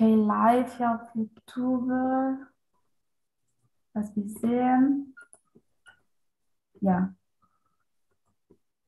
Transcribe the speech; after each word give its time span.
Okay, 0.00 0.14
live 0.14 0.80
auf 0.80 1.14
YouTube. 1.14 1.90
Was 3.92 4.16
wir 4.16 4.28
sehen. 4.30 5.14
Ja. 6.80 7.14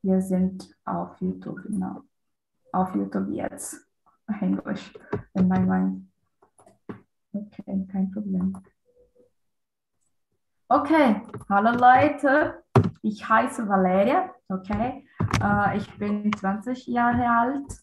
Wir 0.01 0.23
sind 0.23 0.75
auf 0.87 1.21
YouTube, 1.21 1.63
genau. 1.65 2.05
Auf 2.73 2.95
YouTube 2.95 3.29
jetzt. 3.29 3.87
Englisch. 4.41 4.91
In 5.35 5.49
my 5.49 5.61
mind. 5.61 6.09
Okay, 7.35 7.87
kein 7.93 8.11
Problem. 8.11 8.57
Okay, 10.69 11.21
hallo 11.51 11.73
Leute. 11.73 12.65
Ich 13.03 13.29
heiße 13.29 13.69
Valeria. 13.69 14.35
Okay. 14.49 15.07
Äh, 15.43 15.77
ich 15.77 15.99
bin 15.99 16.33
20 16.33 16.87
Jahre 16.87 17.29
alt. 17.29 17.83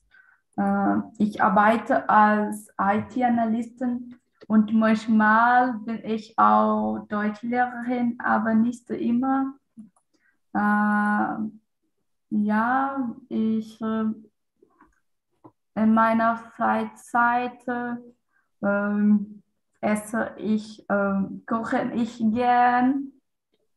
Äh, 0.60 0.98
ich 1.20 1.42
arbeite 1.42 2.10
als 2.10 2.68
IT-Analystin 2.78 4.16
und 4.48 4.74
manchmal 4.74 5.74
bin 5.86 6.04
ich 6.04 6.38
auch 6.38 7.06
Deutschlehrerin, 7.08 8.18
aber 8.22 8.54
nicht 8.56 8.90
immer. 8.90 9.54
Äh, 10.54 11.36
ja, 12.32 13.16
ich 13.30 13.82
äh, 13.82 14.06
in 15.76 15.94
meiner 15.94 16.36
Freizeit 16.36 17.64
esse 19.80 20.32
ich, 20.38 20.86
koche 21.46 21.92
ich 21.96 22.22
gern. 22.34 23.14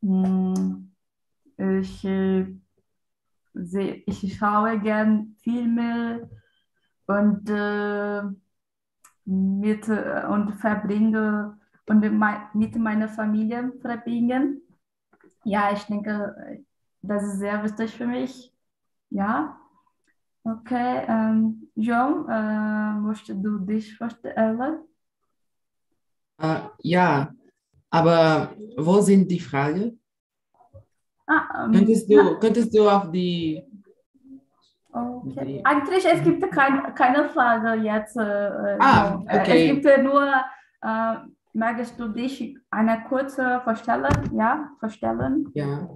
Hm, 0.00 0.90
Ich, 1.56 2.04
ich 4.06 4.36
schaue 4.36 4.80
gern 4.80 5.36
Filme 5.44 6.28
und, 7.06 7.48
äh, 7.50 8.22
mit, 9.24 9.88
äh, 9.88 10.24
und 10.28 10.52
verbringe 10.54 11.58
und 11.86 12.00
mit 12.00 12.12
mei- 12.12 12.48
mit 12.54 12.76
meiner 12.76 13.08
Familie 13.08 13.72
verbringen. 13.80 14.62
Ja, 15.44 15.72
ich 15.72 15.84
denke, 15.84 16.64
das 17.02 17.22
ist 17.24 17.38
sehr 17.38 17.62
wichtig 17.64 17.94
für 17.96 18.06
mich. 18.06 18.52
Ja, 19.10 19.58
okay. 20.44 21.04
Ähm, 21.08 21.68
João, 21.76 22.26
äh, 22.28 23.00
möchtest 23.00 23.44
du 23.44 23.58
dich 23.58 23.96
vorstellen? 23.96 24.80
Äh, 26.38 26.60
ja, 26.82 27.32
aber 27.90 28.54
wo 28.76 29.00
sind 29.00 29.30
die 29.30 29.40
Fragen? 29.40 30.00
Ah, 31.28 31.64
ähm, 31.64 31.72
Könntest 31.74 32.10
du, 32.10 32.38
könntest 32.38 32.74
du 32.76 32.88
auf 32.88 33.10
die, 33.10 33.62
Okay. 34.94 35.62
Eigentlich, 35.64 36.04
es 36.04 36.22
gibt 36.22 36.50
kein, 36.52 36.94
keine 36.94 37.28
Frage 37.30 37.74
jetzt. 37.82 38.16
Äh, 38.16 38.76
Ah, 38.78 39.18
so. 39.18 39.26
Äh, 39.28 39.40
okay. 39.40 39.70
Es 39.70 39.82
gibt 39.84 40.02
nur, 40.04 40.26
äh, 40.82 41.14
magst 41.54 41.98
du 41.98 42.08
dich 42.08 42.56
eine 42.70 43.02
kurze 43.08 43.60
vorstellen? 43.64 44.30
Ja, 44.34 44.68
vorstellen? 44.80 45.50
ja, 45.54 45.88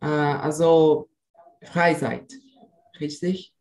äh, 0.00 0.06
also 0.06 1.08
Freizeit, 1.64 2.32
richtig? 3.00 3.52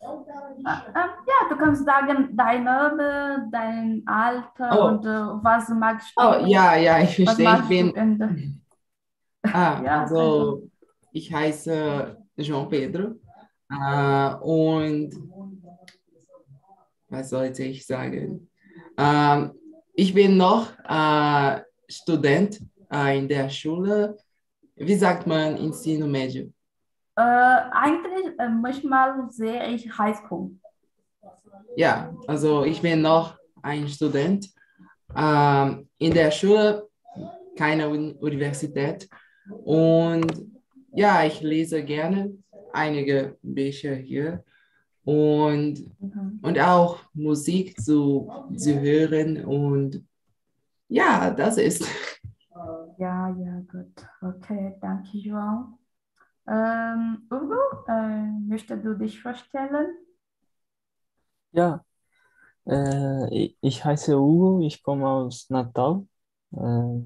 Äh, 0.00 0.06
ähm, 0.06 1.10
ja, 1.26 1.48
du 1.48 1.56
kannst 1.56 1.84
sagen, 1.84 2.28
dein 2.36 2.64
Name, 2.64 3.48
dein 3.50 4.02
Alter 4.06 4.70
Oh. 4.78 4.88
und 4.88 5.06
äh, 5.06 5.08
was 5.42 5.68
magst 5.70 6.12
du? 6.16 6.22
Oh, 6.22 6.44
ja, 6.46 6.76
ja, 6.76 7.00
ich 7.00 7.16
verstehe. 7.16 7.58
Ich 7.62 7.68
bin, 7.68 8.60
ah, 9.44 9.80
Ja, 9.84 10.00
also 10.02 10.62
ich 11.12 11.32
heiße 11.32 12.16
João 12.36 12.68
Pedro 12.68 13.14
äh, 13.70 14.34
und 14.36 15.14
was 17.08 17.30
sollte 17.30 17.64
ich 17.64 17.86
sagen? 17.86 18.50
Ähm, 18.96 19.52
ich 19.94 20.14
bin 20.14 20.36
noch 20.36 20.70
äh, 20.88 21.60
Student 21.88 22.60
äh, 22.92 23.18
in 23.18 23.28
der 23.28 23.48
Schule. 23.48 24.16
Wie 24.76 24.94
sagt 24.94 25.26
man 25.26 25.56
Ensino 25.56 26.06
Médio? 26.06 26.52
Äh, 27.16 27.20
eigentlich, 27.20 28.38
äh, 28.38 28.48
manchmal 28.48 29.28
sehe 29.30 29.66
ich 29.70 29.98
Highschool. 29.98 30.52
Ja, 31.76 32.14
also 32.26 32.64
ich 32.64 32.80
bin 32.80 33.02
noch 33.02 33.36
ein 33.62 33.88
Student 33.88 34.48
ähm, 35.16 35.88
in 35.98 36.14
der 36.14 36.30
Schule, 36.30 36.88
keine 37.56 37.88
Uni 37.88 38.14
Universität. 38.20 39.08
Und 39.64 40.32
ja, 40.92 41.24
ich 41.24 41.40
lese 41.40 41.82
gerne 41.82 42.32
einige 42.78 43.36
Bücher 43.42 43.94
hier 43.94 44.44
und, 45.04 45.74
Mhm. 46.00 46.38
und 46.42 46.58
auch 46.60 46.98
Musik 47.14 47.80
zu, 47.80 48.30
zu 48.56 48.80
hören. 48.80 49.44
Und 49.44 50.04
ja, 50.88 51.30
das 51.30 51.58
ist. 51.58 51.84
Ja, 52.98 53.28
ja, 53.28 53.60
gut. 53.70 53.94
Okay, 54.20 54.74
danke, 54.80 55.16
João. 55.18 55.78
Ähm, 56.48 57.28
Ugo, 57.30 57.84
äh, 57.86 58.26
möchtest 58.48 58.84
du 58.84 58.94
dich 58.98 59.22
vorstellen? 59.22 59.86
Ja, 61.52 61.84
äh, 62.66 63.28
ich- 63.60 63.84
heiße 63.84 64.18
Hugo, 64.18 64.60
ich 64.66 64.82
komme 64.82 65.06
aus 65.08 65.48
Natal. 65.50 66.06
Äh, 66.52 67.02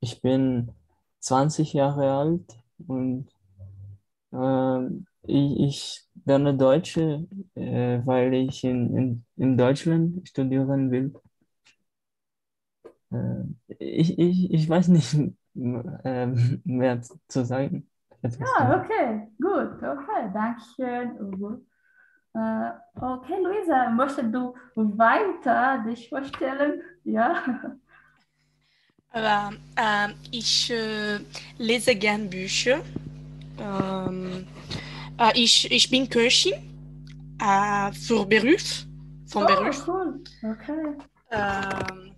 ich 0.00 0.22
bin 0.22 0.72
20 1.20 1.74
Jahre 1.74 2.12
alt 2.12 2.58
und 2.86 3.28
ähm, 4.34 5.06
ich, 5.22 5.60
ich 5.60 6.04
lerne 6.26 6.54
Deutsch, 6.56 6.96
äh, 6.98 7.26
weil 8.06 8.34
ich 8.34 8.64
in, 8.64 8.96
in, 8.96 9.24
in 9.36 9.56
Deutschland 9.58 10.28
studieren 10.28 10.90
will. 10.90 11.14
Äh, 13.12 13.44
ich, 13.78 14.18
ich, 14.18 14.52
ich 14.52 14.68
weiß 14.68 14.88
nicht 14.88 15.14
äh, 16.04 16.26
mehr 16.64 17.00
zu 17.28 17.44
sagen. 17.44 17.88
Zu- 18.22 18.80
okay, 18.80 19.28
gut, 19.40 19.82
okay, 19.82 20.30
danke 20.32 20.60
schön, 20.76 21.20
Ugo. 21.20 21.60
Äh, 22.34 22.70
okay, 23.00 23.40
Luisa, 23.42 23.90
möchtest 23.90 24.34
du 24.34 24.54
weiter 24.76 25.84
dich 25.86 26.08
vorstellen? 26.08 26.82
Ja, 27.04 27.42
Aber 29.12 29.52
ähm, 29.76 30.14
ich 30.32 30.70
äh, 30.70 31.20
lese 31.58 31.94
gern 31.94 32.28
Bücher. 32.28 32.80
Ähm, 33.58 34.46
äh, 35.18 35.32
ich, 35.34 35.70
ich 35.70 35.90
bin 35.90 36.08
Köchin 36.08 36.54
äh, 37.40 37.92
für 37.92 38.26
Beruf, 38.26 38.86
vom 39.26 39.44
oh, 39.44 39.46
Beruf. 39.46 39.88
cool, 39.88 40.20
okay. 40.42 40.96
Ähm, 41.30 42.14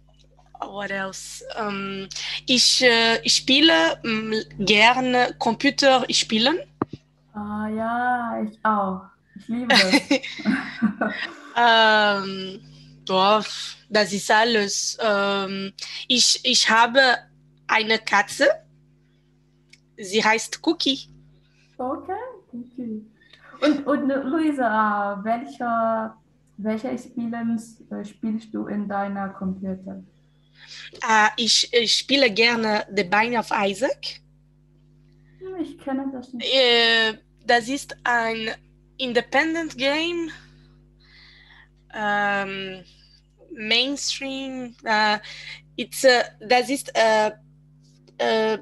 what 0.60 0.91
else? 0.91 1.44
Ähm, 1.56 2.08
ich, 2.46 2.82
äh, 2.82 3.20
ich 3.22 3.36
spiele 3.36 3.98
mh, 4.02 4.36
gerne 4.58 5.34
Computer 5.38 6.04
spielen. 6.10 6.58
Ah, 7.34 7.69
ja, 7.69 8.42
ich 8.42 8.58
auch. 8.64 9.02
Ich 9.38 9.48
liebe 9.48 9.69
das. 9.69 10.00
Ähm, 11.56 12.60
das 13.88 14.12
ist 14.12 14.30
alles. 14.30 14.98
Ähm, 15.00 15.72
ich, 16.06 16.41
ich 16.44 16.69
habe 16.69 17.00
eine 17.66 17.98
Katze. 17.98 18.46
Sie 19.96 20.22
heißt 20.22 20.60
Cookie. 20.66 21.08
Okay, 21.78 22.12
okay. 22.53 23.03
Und, 23.60 23.87
und 23.87 24.09
Luisa, 24.09 25.20
welche, 25.22 26.12
welche 26.56 26.98
Spiele 26.98 27.56
äh, 27.91 28.04
spielst 28.04 28.53
du 28.54 28.66
in 28.66 28.88
deiner 28.88 29.31
Computer? 29.31 30.03
Äh, 31.09 31.28
ich, 31.37 31.72
ich 31.72 31.92
spiele 31.94 32.31
gerne 32.31 32.87
The 32.94 33.04
Binding 33.04 33.38
of 33.38 33.50
Isaac. 33.50 34.20
Hm, 35.38 35.56
Ich 35.60 35.78
kenne 35.78 36.10
das 36.12 36.32
nicht. 36.32 36.47
Äh, 36.47 37.14
das 37.47 37.69
ist 37.69 37.97
ein 38.04 38.50
Independent 38.98 39.76
Game. 39.76 40.31
Ähm, 41.94 42.84
Mainstream. 43.53 44.75
Äh, 44.84 45.19
it's 45.76 46.06
das 46.40 46.69
ist 46.69 46.90
äh, 46.94 47.31
äh, 48.19 48.58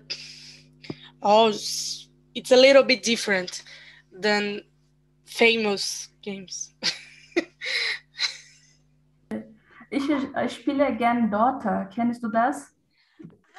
oh, 1.20 1.50
it's 2.34 2.50
a 2.52 2.56
little 2.56 2.82
bit 2.82 3.02
different 3.02 3.62
than 4.12 4.62
famous 5.24 6.08
games. 6.22 6.74
Ich, 9.90 10.02
ich 10.08 10.52
spiele 10.52 10.96
gern 10.96 11.30
Dota. 11.30 11.84
Kennst 11.84 12.22
du 12.24 12.28
das? 12.28 12.74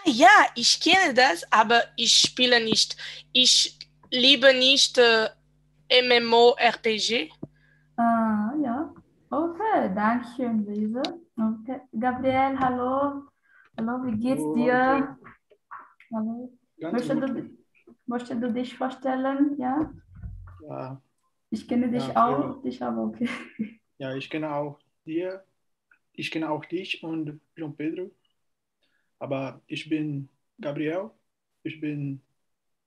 Ja, 0.06 0.48
ich 0.56 0.82
kenne 0.82 1.14
das, 1.14 1.50
aber 1.50 1.82
ich 1.96 2.14
spiele 2.14 2.62
nicht. 2.64 2.98
Ich 3.32 3.80
liebe 4.12 4.54
nicht 4.54 4.98
äh, 4.98 5.30
MMORPG. 5.90 7.32
Ah, 7.98 8.52
ja. 8.62 8.94
Okay, 9.30 9.92
danke 9.96 10.28
schön, 10.36 10.66
Luisa. 10.66 11.02
Okay. 11.38 11.80
Gabriel, 11.98 12.60
hallo. 12.60 13.24
Hallo, 13.78 14.04
wie 14.06 14.18
geht's 14.18 14.44
dir? 14.56 15.18
Hallo. 16.14 16.52
Ganz 16.80 16.94
Möchtest 16.94 17.22
gut. 17.22 17.30
du, 17.30 17.65
möchtest 18.08 18.42
du 18.42 18.52
dich 18.54 18.76
vorstellen? 18.78 19.56
Ja? 19.60 19.92
Ja, 20.68 21.02
Ich 21.50 21.68
kenne 21.68 21.90
dich 21.90 22.08
Ja, 22.08 22.16
auch. 22.28 22.54
vielen- 22.54 22.64
Dich 22.64 22.82
aber 22.84 23.04
okay. 23.04 23.30
ja, 23.98 24.16
ich 24.16 24.30
kenne 24.30 24.54
auch 24.54 24.80
dir. 25.06 25.44
ich 26.18 26.32
kenne 26.32 26.50
auch 26.50 26.64
dich 26.66 27.04
und 27.04 27.40
Jean 27.58 27.76
Pedro. 27.76 28.10
Aber 29.20 29.62
ich 29.68 29.88
bin 29.90 30.30
Gabriel, 30.62 31.10
ich 31.64 31.80
bin 31.82 32.22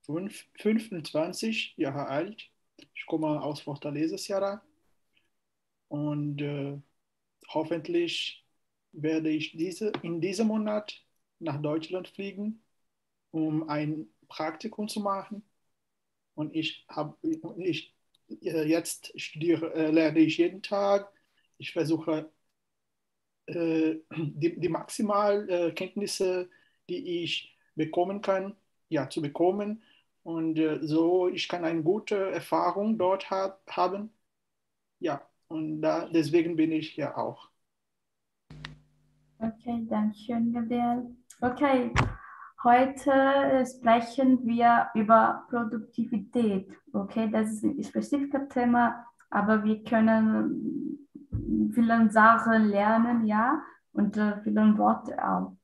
fünf, 0.02 0.46
25 0.60 1.74
Jahre 1.76 2.06
alt. 2.08 2.50
Ich 2.94 3.06
komme 3.06 3.42
aus 3.42 3.60
Fortaleza, 3.60 4.16
Ceará. 4.16 4.60
Und 5.88 6.40
äh, 6.42 6.78
hoffentlich 7.48 8.44
werde 8.92 9.30
ich 9.30 9.52
diese, 9.52 9.92
in 10.02 10.20
diesem 10.20 10.48
Monat 10.48 11.00
nach 11.38 11.60
Deutschland 11.60 12.08
fliegen, 12.08 12.62
um 13.30 13.68
ein 13.68 14.06
Praktikum 14.28 14.88
zu 14.88 15.00
machen. 15.00 15.42
Und 16.34 16.54
ich 16.54 16.86
habe 16.88 17.16
ich 17.22 17.94
äh, 18.42 18.68
jetzt 18.68 19.18
studiere, 19.20 19.74
äh, 19.74 19.90
lerne 19.90 20.20
ich 20.20 20.38
jeden 20.38 20.62
Tag. 20.62 21.12
Ich 21.58 21.72
versuche 21.72 22.30
äh, 23.46 23.96
die, 24.16 24.60
die 24.60 24.68
Maximalkenntnisse, 24.68 26.48
die 26.88 27.22
ich 27.24 27.56
bekommen 27.74 28.22
kann, 28.22 28.56
ja, 28.88 29.08
zu 29.08 29.22
bekommen. 29.22 29.82
Und 30.22 30.60
so, 30.82 31.28
ich 31.28 31.48
kann 31.48 31.64
eine 31.64 31.82
gute 31.82 32.30
Erfahrung 32.30 32.98
dort 32.98 33.30
ha 33.30 33.58
haben. 33.66 34.12
Ja, 35.00 35.26
und 35.46 35.80
da, 35.80 36.06
deswegen 36.06 36.54
bin 36.56 36.70
ich 36.70 36.90
hier 36.90 37.16
auch. 37.16 37.48
Okay, 39.38 39.86
danke 39.88 40.18
schön, 40.18 40.52
Gabriel. 40.52 41.16
Okay, 41.40 41.90
heute 42.64 43.64
sprechen 43.66 44.44
wir 44.44 44.88
über 44.94 45.46
Produktivität. 45.48 46.70
Okay, 46.92 47.30
das 47.30 47.50
ist 47.52 47.64
ein 47.64 47.82
spezifisches 47.82 48.48
Thema, 48.48 49.04
aber 49.30 49.62
wir 49.64 49.84
können 49.84 51.08
viele 51.72 52.10
Sachen 52.10 52.68
lernen, 52.68 53.26
ja, 53.26 53.62
und 53.92 54.16
äh, 54.16 54.40
viele 54.42 54.76
Worte 54.78 55.16
auch. 55.22 55.56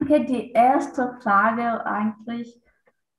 Okay, 0.00 0.24
die 0.26 0.52
erste 0.52 1.16
Frage 1.22 1.84
eigentlich, 1.86 2.60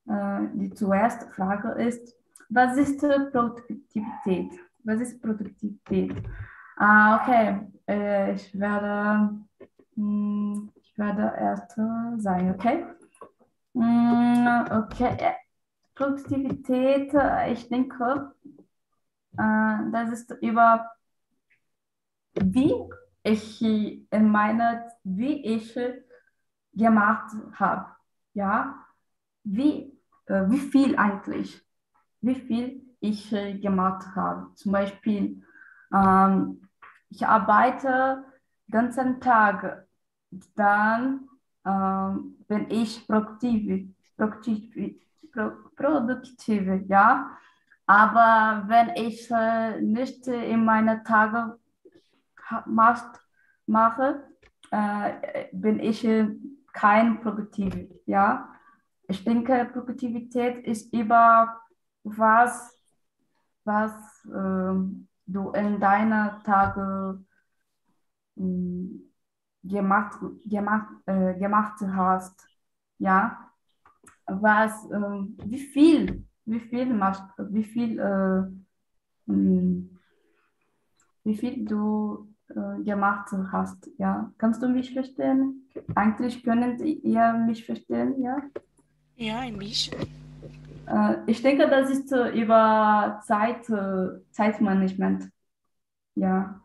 äh, 0.08 0.42
die 0.54 0.72
zuerst 0.72 1.24
Frage 1.34 1.70
ist, 1.82 2.16
was 2.50 2.78
ist 2.78 3.00
Produktivität? 3.00 4.52
Was 4.84 5.02
ist 5.02 5.22
Produktivität? 5.22 6.14
Ah, 6.78 7.22
okay, 7.22 7.68
äh, 7.88 8.34
ich 8.34 8.58
werde, 8.60 9.40
mh, 9.96 10.56
hm, 10.56 10.72
ich 10.96 11.00
werde 11.00 11.34
erst 11.38 11.76
sagen, 12.24 12.52
okay? 12.52 12.86
Mh, 13.74 14.70
hm, 14.70 14.84
okay, 14.84 15.36
Produktivität, 15.94 17.14
äh, 17.14 17.52
ich 17.52 17.68
denke, 17.68 18.32
äh, 19.38 19.92
das 19.92 20.12
ist 20.12 20.32
über 20.42 20.90
wie 22.36 22.74
ich 23.24 23.62
in 23.62 24.30
meiner, 24.30 24.90
wie 25.04 25.46
ich 25.46 25.78
gemacht 26.74 27.32
habe. 27.54 27.88
Ja, 28.34 28.76
wie, 29.44 29.98
äh, 30.28 30.44
wie 30.48 30.60
viel 30.60 30.96
eigentlich, 30.98 31.62
wie 32.22 32.36
viel 32.36 32.96
ich 33.02 33.30
gemacht 33.30 34.06
habe. 34.16 34.54
Zum 34.56 34.72
Beispiel, 34.72 35.44
ähm, 35.94 36.70
ich 37.10 37.26
arbeite 37.26 38.24
den 38.68 38.72
ganzen 38.72 39.22
Tag, 39.22 39.85
dann 40.56 41.30
ähm, 41.66 42.38
bin 42.48 42.70
ich 42.70 43.06
produktiv, 43.08 43.94
produktiv, 44.18 44.96
produktiv, 45.76 46.88
ja. 46.88 47.32
Aber 47.88 48.64
wenn 48.68 48.90
ich 48.96 49.30
äh, 49.30 49.80
nicht 49.82 50.28
in 50.28 50.66
meinen 50.66 51.04
Tagen 51.04 51.54
machst, 52.66 53.22
mache, 53.68 54.24
äh, 54.72 55.48
bin 55.52 55.80
ich 55.80 56.08
kein 56.74 57.22
Produktiv. 57.22 57.74
Ja? 58.06 58.50
Ich 59.08 59.24
denke, 59.24 59.70
Produktivität 59.72 60.66
ist 60.66 60.94
über 60.94 61.62
was, 62.04 62.72
was 63.64 63.92
äh, 64.26 64.74
du 65.28 65.50
in 65.52 65.80
deiner 65.80 66.42
Tage 66.44 67.24
äh, 68.38 69.05
gemacht, 69.68 70.20
gemacht, 70.46 70.88
äh, 71.06 71.34
gemacht 71.36 71.80
hast. 71.82 72.48
Ja? 73.00 73.52
Was, 74.28 74.86
äh, 74.92 75.26
wie 75.46 75.60
viel, 75.60 76.26
wie 76.46 76.60
viel 76.60 76.94
machst, 76.94 77.24
wie 77.38 77.64
viel, 77.64 78.00
äh, 78.00 78.44
wie 81.24 81.36
viel 81.36 81.66
du 81.66 82.28
äh, 82.50 82.84
gemacht 82.84 83.30
hast. 83.52 83.90
Ja, 83.98 84.32
kannst 84.38 84.62
du 84.62 84.70
mich 84.70 84.94
verstehen? 84.94 85.68
Eigentlich 85.96 86.44
können 86.44 86.80
ihr 86.80 87.34
mich 87.34 87.66
verstehen, 87.66 88.22
ja? 88.22 88.38
Ja, 89.16 89.40
ein 89.40 89.58
bisschen. 89.58 89.98
Äh, 90.86 91.16
ich 91.26 91.42
denke, 91.42 91.68
das 91.68 91.90
ist 91.90 92.12
äh, 92.12 92.30
über 92.40 93.20
Zeit, 93.26 93.66
Zeitmanagement. 94.30 95.30
Ja, 96.14 96.62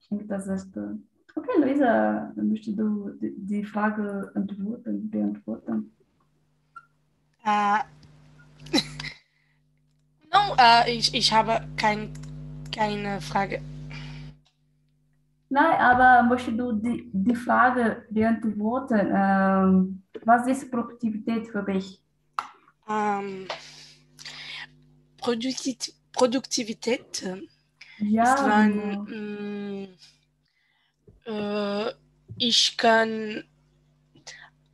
ich 0.00 0.08
denke, 0.08 0.26
das 0.26 0.46
ist. 0.46 0.78
Okay, 1.36 1.60
Luisa, 1.60 2.32
möchtest 2.34 2.78
du 2.78 3.12
die 3.20 3.62
Frage 3.62 4.32
antworten, 4.34 5.10
beantworten? 5.10 5.92
Uh, 7.44 7.78
no, 10.32 10.54
uh, 10.58 10.88
ich, 10.88 11.14
ich 11.14 11.30
habe 11.32 11.60
kein, 11.76 12.10
keine 12.74 13.20
Frage. 13.20 13.60
Nein, 15.50 15.78
aber 15.78 16.26
möchtest 16.26 16.58
du 16.58 16.72
die, 16.72 17.10
die 17.12 17.34
Frage 17.34 18.06
beantworten? 18.10 19.12
Ähm, 19.14 20.02
was 20.24 20.46
ist 20.48 20.70
Produktivität 20.70 21.48
für 21.48 21.62
dich? 21.62 22.02
Ähm, 22.88 23.46
Produktivität, 25.18 25.94
Produktivität 26.12 27.22
ja, 27.98 28.34
ist, 28.34 28.44
wenn 28.44 29.04
genau. 29.04 29.88
Äh, 31.26 31.92
ich 32.38 32.76
kann 32.76 33.44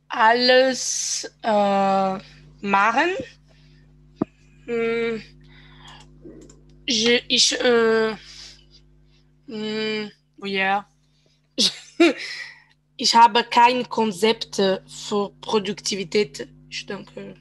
alles 0.07 1.31
äh, 1.41 2.17
machen. 2.61 3.09
Hm, 4.65 5.21
ich, 6.85 7.59
äh, 7.59 8.15
hm, 9.47 10.11
ja. 10.43 10.85
Ich 12.95 13.15
habe 13.15 13.43
kein 13.43 13.89
Konzept 13.89 14.55
für 14.55 15.31
Produktivität, 15.41 16.47
ich 16.69 16.85
denke. 16.85 17.35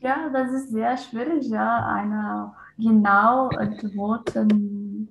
Ja, 0.00 0.28
das 0.28 0.50
ist 0.50 0.70
sehr 0.70 0.98
schwierig, 0.98 1.46
ja, 1.48 1.86
eine 1.86 2.52
genau 2.76 3.48
Antworten 3.50 5.08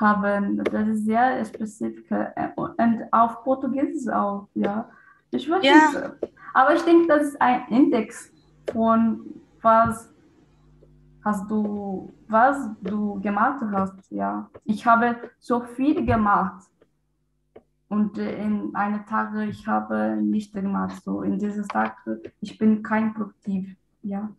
haben. 0.00 0.64
Das 0.64 0.88
ist 0.88 1.04
sehr 1.04 1.44
spezifisch. 1.44 2.10
Und 2.56 3.04
auf 3.12 3.44
Portugiesisch 3.44 4.12
auch, 4.12 4.48
ja. 4.54 4.88
Ich 5.30 5.48
weiß 5.48 5.64
ja. 5.64 5.74
nicht. 5.74 6.34
Aber 6.54 6.74
ich 6.74 6.82
denke, 6.82 7.06
das 7.06 7.28
ist 7.28 7.40
ein 7.40 7.68
Index 7.68 8.32
von 8.72 9.20
was 9.62 10.10
hast 11.22 11.50
du, 11.50 12.12
was 12.28 12.56
du 12.80 13.20
gemacht 13.20 13.62
hast, 13.72 14.10
ja. 14.10 14.48
Ich 14.64 14.84
habe 14.86 15.16
so 15.38 15.60
viel 15.60 16.04
gemacht. 16.04 16.66
Und 17.88 18.16
in 18.18 18.72
einem 18.74 19.04
Tag, 19.04 19.34
ich 19.48 19.66
habe 19.66 20.16
nicht 20.22 20.54
gemacht. 20.54 21.02
So 21.02 21.22
in 21.22 21.38
diesem 21.38 21.66
Tag, 21.66 21.96
ich 22.40 22.56
bin 22.56 22.82
kein 22.82 23.12
produktiv. 23.12 23.76
Ja, 24.02 24.30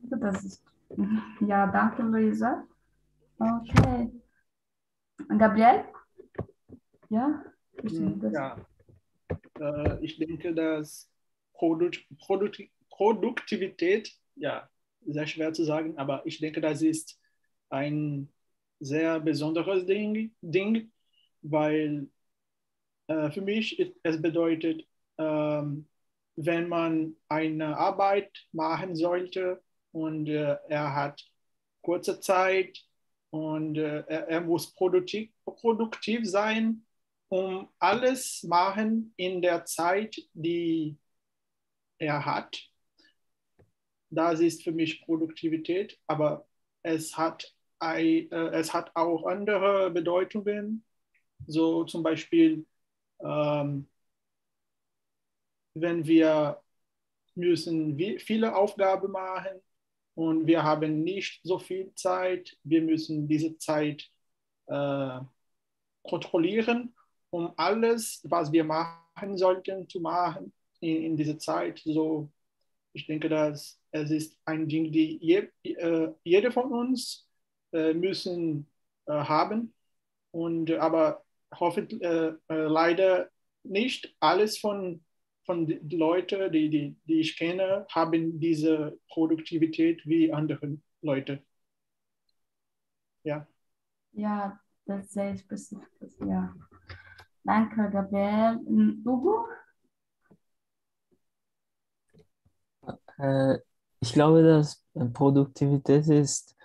das 0.00 0.44
ist. 0.44 0.64
Ja, 1.40 1.66
danke, 1.66 2.02
Luisa. 2.02 2.62
Okay. 3.38 4.12
Gabriel? 5.38 5.84
Ja? 7.08 7.44
Ja. 8.32 8.66
Äh, 9.60 10.04
ich 10.04 10.18
denke, 10.18 10.54
dass 10.54 11.10
Produkt, 11.52 12.04
Produkt, 12.18 12.60
Produktivität, 12.90 14.12
ja, 14.36 14.68
sehr 15.06 15.26
schwer 15.26 15.52
zu 15.52 15.64
sagen, 15.64 15.98
aber 15.98 16.24
ich 16.26 16.38
denke, 16.38 16.60
das 16.60 16.82
ist 16.82 17.20
ein 17.68 18.32
sehr 18.80 19.20
besonderes 19.20 19.86
Ding, 19.86 20.34
Ding 20.40 20.90
weil 21.42 22.08
äh, 23.06 23.30
für 23.30 23.42
mich 23.42 23.94
es 24.02 24.20
bedeutet, 24.20 24.86
ähm, 25.18 25.86
wenn 26.36 26.68
man 26.68 27.16
eine 27.28 27.76
Arbeit 27.76 28.46
machen 28.52 28.96
sollte 28.96 29.62
und 29.92 30.28
äh, 30.28 30.56
er 30.68 30.94
hat 30.94 31.24
kurze 31.82 32.18
Zeit 32.20 32.84
und 33.34 33.76
äh, 33.76 34.04
er, 34.06 34.40
muss 34.42 34.72
produktiv, 34.74 35.30
produktiv 35.44 36.28
sein, 36.28 36.86
um 37.28 37.68
alles 37.78 38.42
machen 38.44 39.12
in 39.16 39.42
der 39.42 39.64
Zeit, 39.64 40.16
die 40.34 40.96
er 41.98 42.24
hat 42.24 42.70
das 44.14 44.40
ist 44.40 44.62
für 44.62 44.72
mich 44.72 45.02
Produktivität, 45.02 45.98
aber 46.06 46.46
es 46.82 47.16
hat, 47.16 47.54
äh, 47.80 48.26
es 48.52 48.72
hat 48.72 48.94
auch 48.94 49.26
andere 49.26 49.90
Bedeutungen. 49.90 50.84
So 51.46 51.84
zum 51.84 52.02
Beispiel, 52.02 52.66
ähm, 53.20 53.88
wenn 55.74 56.06
wir 56.06 56.62
müssen 57.34 57.98
viele 58.20 58.54
Aufgaben 58.56 59.10
machen 59.10 59.60
und 60.14 60.46
wir 60.46 60.62
haben 60.62 61.02
nicht 61.02 61.40
so 61.42 61.58
viel 61.58 61.92
Zeit, 61.94 62.56
wir 62.62 62.82
müssen 62.82 63.26
diese 63.28 63.56
Zeit 63.58 64.08
äh, 64.66 65.20
kontrollieren, 66.02 66.94
um 67.30 67.52
alles, 67.56 68.20
was 68.24 68.52
wir 68.52 68.64
machen 68.64 69.36
sollten, 69.36 69.88
zu 69.88 70.00
machen 70.00 70.52
in, 70.80 71.02
in 71.02 71.16
dieser 71.16 71.38
Zeit. 71.38 71.82
So, 71.84 72.30
ich 72.92 73.06
denke, 73.06 73.28
dass 73.28 73.80
es 73.90 74.10
ist 74.10 74.38
ein 74.44 74.68
Ding, 74.68 74.92
die 74.92 75.18
je, 75.20 75.48
äh, 75.62 76.12
jeder 76.22 76.52
von 76.52 76.70
uns 76.72 77.28
äh, 77.72 77.92
müssen 77.92 78.68
äh, 79.06 79.12
haben. 79.12 79.74
Und 80.30 80.70
aber 80.72 81.24
hoffentlich 81.52 82.02
äh, 82.02 82.32
äh, 82.48 82.66
leider 82.66 83.30
nicht 83.62 84.14
alles 84.20 84.58
von 84.58 85.04
von 85.44 85.66
den 85.66 85.90
Leuten, 85.90 86.50
die, 86.52 86.70
die, 86.70 86.96
die 87.06 87.20
ich 87.20 87.36
kenne, 87.36 87.86
haben 87.90 88.38
diese 88.40 88.98
Produktivität 89.08 90.04
wie 90.06 90.32
andere 90.32 90.78
Leute. 91.02 91.42
Ja. 93.22 93.46
Ja, 94.12 94.58
das 94.86 95.04
ist 95.04 95.12
sehr 95.12 95.36
spezifisch, 95.36 96.14
ja. 96.20 96.54
Danke, 97.42 97.90
Gabriel. 97.90 98.60
Ugo? 99.04 99.46
Äh, 103.18 103.58
ich 104.00 104.12
glaube, 104.12 104.42
dass 104.42 104.84
Produktivität 105.12 106.06
ist, 106.08 106.56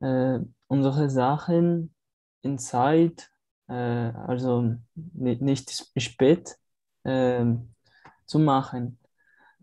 äh, 0.00 0.38
unsere 0.66 1.10
Sachen 1.10 1.94
in 2.42 2.58
Zeit, 2.58 3.30
äh, 3.68 3.72
also 3.72 4.76
nicht, 4.94 5.42
nicht 5.42 5.92
spät, 5.96 6.56
äh, 7.04 7.44
zu 8.30 8.38
machen. 8.38 8.98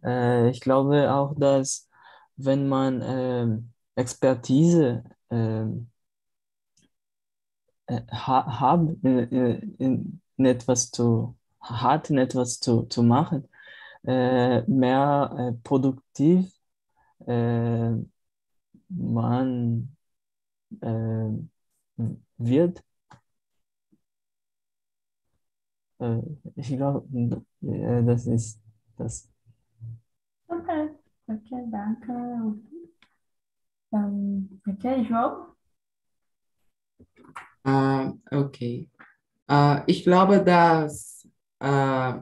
Äh, 0.04 0.50
ich 0.52 0.62
glaube 0.62 1.14
auch, 1.14 1.36
dass 1.38 1.90
wenn 2.38 2.68
man 2.70 3.02
äh, 3.02 3.48
Expertise 3.96 5.04
ähm, 5.32 5.92
äh, 7.88 8.02
ha 8.12 8.60
hat, 8.60 8.82
in, 9.04 9.20
in, 9.80 10.22
in, 10.38 10.46
etwas 10.46 10.92
zu, 10.92 11.36
hat, 11.62 12.10
in 12.10 12.18
etwas 12.18 12.60
zu, 12.60 12.84
zu 12.84 13.04
machen, 13.04 13.48
äh, 14.06 14.62
mehr 14.64 15.36
äh, 15.38 15.54
produktiv 15.64 16.52
äh, 17.28 17.92
man 18.90 19.96
wird. 22.38 22.84
Ich 26.56 26.68
glaube, 26.70 27.08
das 27.62 28.27
ist 28.27 28.60
das. 28.98 29.30
Okay, 30.48 30.89
okay, 31.27 31.63
danke. 31.72 32.13
Um, 33.89 34.62
okay, 34.68 35.06
João? 35.10 35.56
Uh, 37.66 38.13
okay. 38.32 38.88
Uh, 39.50 39.82
ich 39.88 40.04
glaube, 40.04 40.44
dass 40.44 41.27
uh, 41.63 42.22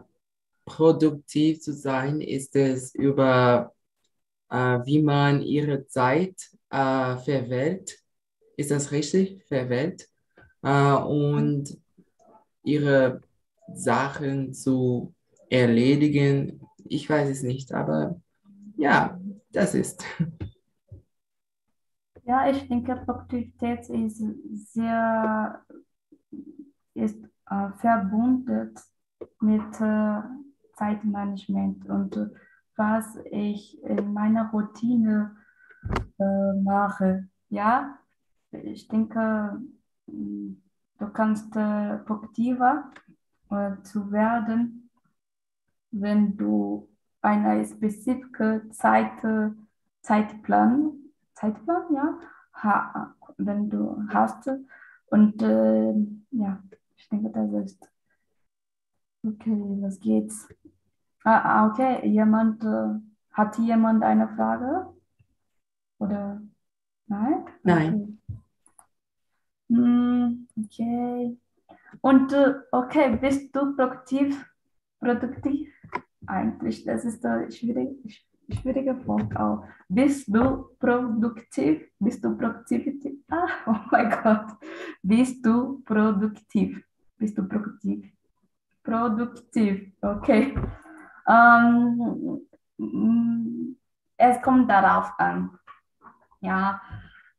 produktiv 0.66 1.62
zu 1.62 1.74
sein 1.74 2.22
ist 2.22 2.56
es 2.56 2.94
über, 2.96 3.72
wie 4.50 5.02
man 5.02 5.42
ihre 5.42 5.86
Zeit 5.86 6.50
verwählt. 6.70 8.00
Ist 8.58 8.72
das 8.72 8.92
richtig? 8.92 9.44
Verwählt. 9.48 10.08
und 10.62 11.78
ihre 12.64 13.22
Sachen 13.74 14.54
zu 14.54 15.14
erledigen. 15.50 16.62
Ich 16.84 17.10
weiß 17.10 17.30
es 17.30 17.44
nicht, 17.44 17.74
aber 17.74 18.22
ja, 18.78 19.20
das 19.52 19.76
ist. 19.76 20.04
Ja, 22.28 22.50
ich 22.50 22.68
denke, 22.68 22.96
Produktivität 22.96 23.88
ist 23.88 24.24
sehr 24.74 25.64
ist, 26.96 27.24
äh, 27.50 27.70
verbunden 27.78 28.74
mit 29.42 29.80
äh, 29.80 30.22
Zeitmanagement 30.74 31.86
und 31.88 32.32
was 32.76 33.18
ich 33.32 33.82
in 33.84 34.12
meiner 34.12 34.50
Routine 34.52 35.36
äh, 36.18 36.54
mache. 36.62 37.28
Ja, 37.50 37.98
ich 38.52 38.88
denke, 38.88 39.62
du 40.08 41.08
kannst 41.14 41.56
äh, 41.56 41.98
produktiver 42.00 42.92
äh, 43.50 43.82
zu 43.84 44.12
werden, 44.12 44.90
wenn 45.92 46.38
du 46.38 46.90
eine 47.22 47.66
spezifische 47.66 48.70
Zeit, 48.72 49.12
Zeitplan, 50.02 50.92
Zeitplan, 51.34 51.94
ja, 51.94 52.20
ha, 52.54 53.16
wenn 53.38 53.70
du 53.70 54.04
hast. 54.10 54.50
Und 55.08 55.42
äh, 55.42 55.94
ja, 56.32 56.64
ich 56.96 57.10
denke, 57.10 57.30
das 57.32 57.52
ist 57.66 57.90
okay. 59.24 59.78
Was 59.82 60.00
geht's? 60.00 60.48
Ah, 61.24 61.40
ah 61.40 61.68
okay. 61.68 62.08
Jemand 62.08 62.64
äh, 62.64 63.00
hat 63.32 63.58
jemand 63.58 64.04
eine 64.04 64.28
Frage? 64.30 64.94
Oder 65.98 66.42
nein? 67.08 67.46
Nein. 67.64 68.20
Okay. 68.28 68.36
Hm, 69.70 70.48
okay. 70.64 71.38
Und 72.06 72.32
okay, 72.72 73.18
bist 73.20 73.56
du 73.56 73.76
produktiv? 73.76 74.46
Produktiv? 75.00 75.74
Eigentlich, 76.28 76.86
das 76.86 77.04
ist 77.04 77.24
der 77.24 77.50
schwierige, 77.50 77.96
schwierige 78.48 78.94
Punkt 78.94 79.36
auch. 79.36 79.66
Bist 79.90 80.28
du 80.28 80.70
produktiv? 80.78 81.82
Bist 81.98 82.24
du 82.24 82.38
produktiv? 82.38 82.86
Ah, 83.28 83.48
oh 83.66 83.80
mein 83.90 84.12
Gott. 84.22 84.46
Bist 85.02 85.44
du 85.44 85.82
produktiv? 85.84 86.86
Bist 87.18 87.40
du 87.40 87.48
produktiv? 87.48 88.14
Produktiv, 88.84 89.92
okay. 90.04 90.54
Ähm, 91.28 92.46
es 94.16 94.40
kommt 94.44 94.70
darauf 94.70 95.12
an. 95.18 95.58
Ja, 96.40 96.80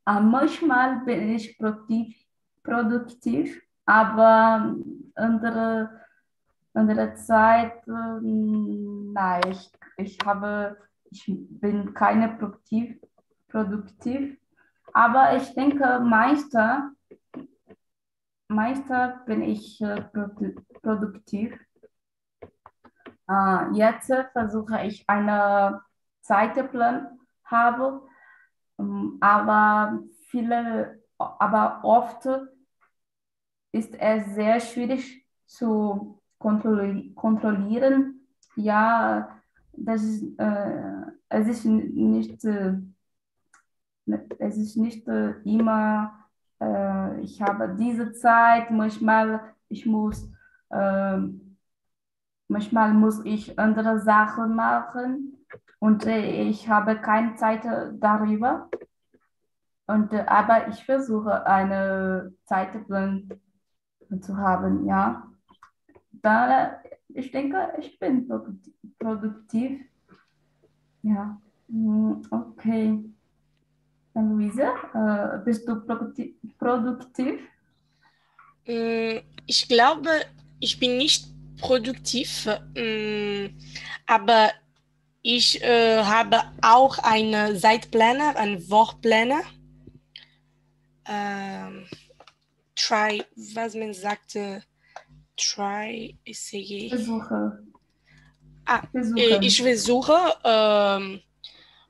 äh, 0.06 0.18
manchmal 0.18 1.04
bin 1.04 1.37
ich 1.37 1.56
produktiv, 1.56 2.16
produktiv 2.64 3.62
aber 3.87 4.75
andere, 5.14 6.00
andere 6.75 7.14
Zeit, 7.14 7.87
nein, 7.87 9.40
ich, 9.50 9.73
ich 9.97 10.19
habe, 10.25 10.76
ich 11.11 11.25
bin 11.26 11.95
keine 11.95 12.28
produktiv, 12.37 13.00
produktiv. 13.49 14.37
Aber 14.93 15.37
ich 15.37 15.55
denke, 15.55 16.00
Meister, 16.00 16.90
Meister 18.49 19.23
bin 19.26 19.43
ich 19.43 19.81
äh, 19.81 20.02
produktiv. 20.83 21.59
Äh, 23.28 23.73
jetzt 23.73 24.12
versuche 24.33 24.85
ich 24.85 25.09
eine 25.09 25.83
Zeitplan 26.21 27.19
habe, 27.45 28.02
ähm, 28.78 29.19
aber 29.21 30.00
viele, 30.28 31.02
aber 31.19 31.81
oft 31.83 32.28
ist 33.76 33.95
es 33.99 34.35
sehr 34.35 34.61
schwierig 34.61 35.26
zu 35.47 36.21
kontrollieren. 36.38 38.26
Ja, 38.56 39.40
das 39.73 40.02
ist, 40.02 40.38
äh, 40.38 41.02
es 41.28 41.49
ist 41.49 41.64
nicht, 41.64 42.45
äh, 42.45 42.75
es 44.38 44.56
ist 44.56 44.76
nicht 44.76 45.06
äh, 45.09 45.33
immer, 45.45 46.12
äh, 46.61 47.21
ich 47.21 47.42
habe 47.42 47.76
diese 47.78 48.12
Zeit, 48.12 48.71
manchmal 48.71 49.40
ich 49.68 49.85
muss, 49.85 50.30
ähm, 50.71 51.56
manchmal 52.49 52.95
muss 52.95 53.25
ich 53.25 53.59
andere 53.59 54.00
Sachen 54.00 54.54
machen 54.54 55.37
und 55.80 56.06
äh, 56.06 56.42
ich 56.42 56.68
habe 56.68 56.97
keine 56.97 57.35
Zeit 57.35 57.64
darüber. 58.00 58.71
Und, 59.87 60.12
äh, 60.12 60.25
aber 60.26 60.68
ich 60.68 60.85
versuche 60.85 61.47
eine 61.47 62.33
Zeitplan 62.45 63.28
zu 64.21 64.37
haben, 64.37 64.87
ja. 64.87 65.27
Da, 66.13 66.81
ich 67.09 67.31
denke, 67.31 67.73
ich 67.79 67.99
bin 67.99 68.29
produktiv. 68.99 69.81
Ja, 71.03 71.41
hm, 71.69 72.23
okay. 72.31 73.05
Luise, 74.15 74.63
äh, 74.95 75.39
bist 75.45 75.69
du 75.69 75.85
produktiv? 76.59 77.41
Hm, 78.65 79.21
ich 79.47 79.69
glaube, 79.69 80.09
ich 80.59 80.79
bin 80.81 80.97
nicht 80.97 81.27
produktiv, 81.61 82.49
hm, 82.75 83.51
aber 84.07 84.51
ich 85.23 85.63
äh, 85.63 86.03
habe 86.03 86.41
auch 86.63 86.99
einen 86.99 87.57
Zeitplaner, 87.59 88.37
einen 88.37 88.71
Wochplaner. 88.71 89.41
Try, 92.87 93.25
was 93.55 93.75
man 93.75 93.93
sagte, 93.93 94.62
try, 95.37 96.16
essayer. 96.25 96.88
Versuche. 96.90 97.64
Ah, 98.64 98.83
Versuchen. 98.93 99.16
Äh, 99.16 99.45
Ich 99.45 99.61
versuche, 99.61 100.16
ähm, 100.45 101.21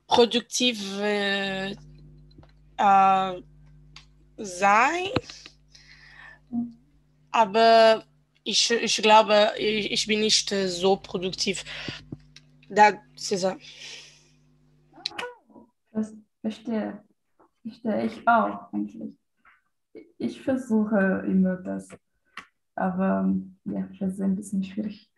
produktiv 0.07 0.79
äh, 0.99 1.71
äh, 2.77 3.41
sein, 4.37 5.09
aber 7.31 8.03
ich, 8.43 8.71
ich 8.71 8.97
glaube, 8.97 9.51
ich, 9.57 9.91
ich 9.91 10.07
bin 10.07 10.21
nicht 10.21 10.51
äh, 10.51 10.67
so 10.67 10.95
produktiv. 10.95 11.63
Das 12.69 12.95
ist 13.15 13.31
es. 13.31 13.55
Das 15.91 16.13
verstehe. 16.41 17.03
Verstehe 17.61 18.05
ich 18.05 18.27
auch 18.27 18.71
eigentlich. 18.71 19.16
Ich 20.17 20.41
versuche 20.41 21.23
immer 21.27 21.57
das. 21.57 21.89
Aber 22.75 23.33
ja, 23.65 23.87
das 23.99 24.13
ist 24.13 24.21
ein 24.21 24.35
bisschen 24.35 24.63
schwierig. 24.63 25.11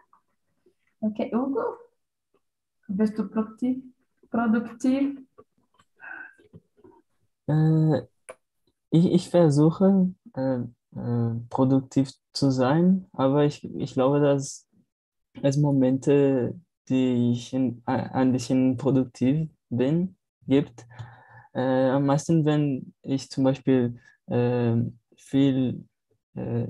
Okay, 1.02 1.32
Ugo? 1.34 1.62
Bist 2.88 3.18
du 3.18 3.28
produktiv? 3.28 3.84
Produktiv? 4.30 5.20
Äh, 7.48 8.02
ich, 8.92 9.12
ich 9.12 9.30
versuche 9.30 10.14
äh, 10.36 10.60
äh, 10.96 11.36
produktiv 11.50 12.12
zu 12.34 12.52
sein, 12.52 13.08
aber 13.14 13.46
ich, 13.46 13.64
ich 13.64 13.94
glaube, 13.94 14.20
dass 14.20 14.68
es 15.42 15.58
Momente, 15.58 16.60
die 16.90 17.32
ich 17.32 17.54
in, 17.54 17.82
ein 17.86 18.32
bisschen 18.32 18.78
produktiv 18.78 19.50
bin, 19.70 20.16
gibt. 20.48 20.86
Äh, 21.54 21.90
am 21.90 22.06
meisten, 22.06 22.46
wenn 22.46 22.94
ich 23.04 23.30
zum 23.30 23.44
Beispiel 23.44 24.00
viel 25.16 25.86
äh, 26.36 26.68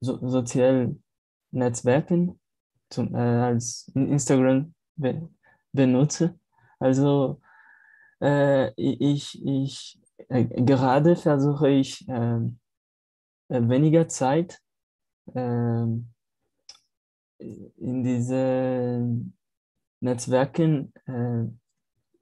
so, 0.00 0.26
sozial 0.28 0.96
Netzwerken 1.50 2.38
zum, 2.90 3.14
äh, 3.14 3.18
als 3.18 3.90
Instagram 3.94 4.74
be 4.96 5.28
benutze. 5.72 6.38
Also 6.78 7.40
äh, 8.20 8.72
ich, 8.76 9.44
ich 9.44 10.00
gerade 10.28 11.16
versuche 11.16 11.68
ich 11.70 12.08
äh, 12.08 12.38
äh, 13.48 13.68
weniger 13.68 14.06
Zeit 14.08 14.60
äh, 15.34 15.86
in 17.38 18.02
diese 18.04 19.10
Netzwerken 20.00 20.92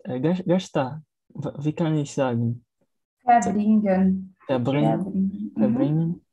äh. 0.04 1.02
W- 1.28 1.64
Wie 1.64 1.72
kann 1.72 1.96
ich 1.96 2.12
sagen? 2.12 2.64
Verbringen. 3.22 4.31
Verbringen. 4.46 5.02
Verbringen. 5.02 5.52
Mhm. 5.54 5.60
Verbringen. 5.60 6.24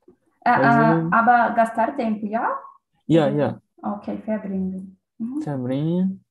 Äh, 0.46 0.50
äh, 0.50 0.54
Also- 0.54 1.10
aber 1.12 1.54
gastar 1.56 1.96
tempo, 1.96 2.26
ja? 2.26 2.58
Ja, 3.06 3.28
ja. 3.30 3.62
Okay, 3.82 4.18
verbringen. 4.20 4.98
Mhm. 5.18 5.42
verbringen. 5.42 6.26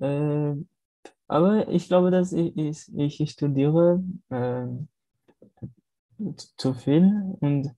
Äh, 0.00 0.54
aber 1.28 1.68
ich 1.68 1.88
glaube, 1.88 2.10
dass 2.10 2.32
ich, 2.32 2.56
ich, 2.56 3.18
ich 3.20 3.30
studiere 3.30 4.02
äh, 4.30 4.66
zu 6.56 6.74
viel 6.74 7.36
und 7.40 7.74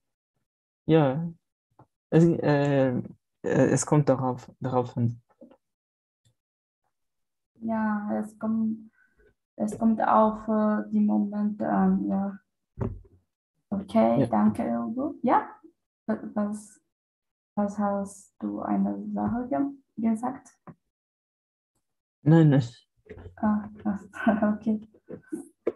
ja, 0.85 1.27
es, 2.09 2.23
äh, 2.25 2.89
äh, 2.89 3.01
es 3.43 3.85
kommt 3.85 4.09
darauf, 4.09 4.49
darauf 4.59 4.95
an. 4.97 5.21
Ja, 7.61 8.09
es 8.19 8.37
kommt, 8.39 8.91
es 9.57 9.77
kommt 9.77 10.01
auf 10.01 10.47
äh, 10.47 10.89
die 10.91 10.99
Momente 11.01 11.67
an, 11.67 12.07
ja. 12.07 12.37
Okay, 13.71 14.19
Ja. 14.21 14.27
danke, 14.27 14.63
Ugo. 14.63 15.15
Ja, 15.21 15.49
wa- 16.07 16.19
was, 16.33 16.81
was 17.55 17.77
hast 17.77 18.35
du 18.41 18.61
eine 18.61 19.05
Sache 19.13 19.47
ge 19.49 19.59
gesagt? 19.97 20.49
Nein, 22.23 22.49
nein. 22.49 22.63
Ah, 23.37 23.69
ach, 23.85 24.01
okay. 24.57 24.81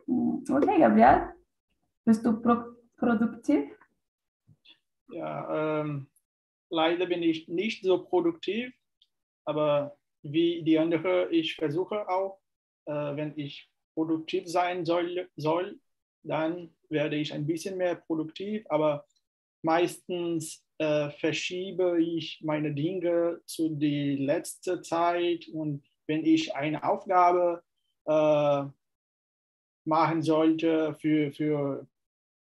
Hm, 0.08 0.44
Okay, 0.50 0.80
Gabriel, 0.80 1.34
bist 2.06 2.26
du 2.26 2.42
pro 2.42 2.76
produktiv? 2.98 3.70
Ja, 5.10 5.82
ähm, 5.82 6.08
leider 6.70 7.06
bin 7.06 7.22
ich 7.24 7.48
nicht 7.48 7.84
so 7.84 8.04
produktiv, 8.04 8.74
aber 9.46 9.96
wie 10.24 10.64
die 10.64 10.80
andere, 10.80 11.30
ich 11.30 11.56
versuche 11.56 12.08
auch, 12.10 12.40
äh, 12.86 13.16
wenn 13.16 13.38
ich 13.38 13.70
produktiv 13.94 14.48
sein 14.48 14.86
soll, 14.86 15.30
soll, 15.36 15.80
dann 16.24 16.74
werde 16.90 17.18
ich 17.18 17.34
ein 17.34 17.46
bisschen 17.46 17.78
mehr 17.78 17.96
produktiv, 17.96 18.66
aber 18.70 19.06
meistens 19.62 20.66
äh, 20.78 21.10
verschiebe 21.12 22.02
ich 22.02 22.42
meine 22.44 22.74
Dinge 22.74 23.42
zu 23.46 23.70
die 23.70 24.16
letzte 24.16 24.82
Zeit. 24.82 25.48
Und 25.50 25.84
wenn 26.08 26.26
ich 26.26 26.56
eine 26.56 26.84
Aufgabe 26.84 27.64
äh, 28.06 28.64
machen 29.86 30.22
sollte 30.22 30.96
für, 30.96 31.32
für 31.32 31.88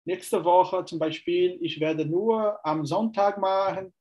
nächste 0.04 0.44
Woche 0.44 0.84
zum 0.84 0.98
Beispiel, 0.98 1.58
ich 1.60 1.80
werde 1.80 2.06
nur 2.06 2.64
am 2.64 2.86
Sonntag 2.86 3.38
machen. 3.38 3.92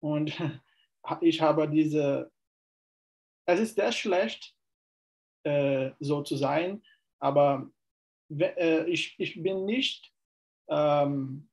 Und 0.00 0.32
ich 1.20 1.40
habe 1.40 1.68
diese, 1.68 2.30
es 3.46 3.60
ist 3.60 3.76
sehr 3.76 3.92
schlecht, 3.92 4.54
äh, 5.44 5.90
so 6.00 6.22
zu 6.22 6.36
sein, 6.36 6.82
aber 7.18 7.70
ich, 8.30 9.14
ich 9.18 9.42
bin 9.42 9.64
nicht, 9.64 10.12
ähm, 10.68 11.48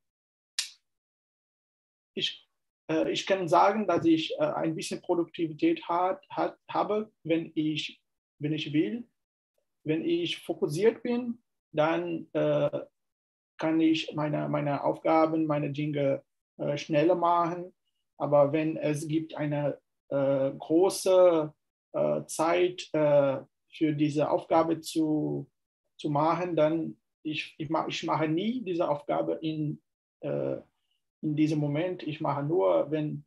ich, 2.13 2.47
äh, 2.89 3.11
ich 3.11 3.25
kann 3.25 3.47
sagen, 3.47 3.87
dass 3.87 4.05
ich 4.05 4.33
äh, 4.39 4.43
ein 4.43 4.75
bisschen 4.75 5.01
Produktivität 5.01 5.83
hat, 5.87 6.25
hat, 6.29 6.57
habe, 6.69 7.11
wenn 7.23 7.51
ich, 7.55 8.01
wenn 8.39 8.53
ich 8.53 8.73
will. 8.73 9.07
Wenn 9.83 10.03
ich 10.03 10.39
fokussiert 10.39 11.01
bin, 11.03 11.41
dann 11.71 12.27
äh, 12.33 12.81
kann 13.57 13.79
ich 13.79 14.13
meine, 14.13 14.49
meine 14.49 14.83
Aufgaben, 14.83 15.45
meine 15.45 15.71
Dinge 15.71 16.23
äh, 16.57 16.77
schneller 16.77 17.15
machen. 17.15 17.73
Aber 18.17 18.51
wenn 18.51 18.77
es 18.77 19.07
gibt 19.07 19.35
eine 19.35 19.79
äh, 20.09 20.51
große 20.51 21.53
äh, 21.93 22.25
Zeit 22.25 22.89
äh, 22.93 23.37
für 23.71 23.93
diese 23.93 24.29
Aufgabe 24.29 24.81
zu, 24.81 25.49
zu 25.97 26.09
machen, 26.09 26.55
dann 26.55 26.95
ich, 27.23 27.55
ich, 27.57 27.69
ma, 27.69 27.85
ich 27.87 28.03
mache 28.03 28.27
nie 28.27 28.61
diese 28.63 28.87
Aufgabe 28.87 29.33
in, 29.41 29.81
äh, 30.21 30.57
in 31.21 31.35
diesem 31.35 31.59
Moment. 31.59 32.03
Ich 32.03 32.21
mache 32.21 32.43
nur, 32.43 32.89
wenn 32.89 33.25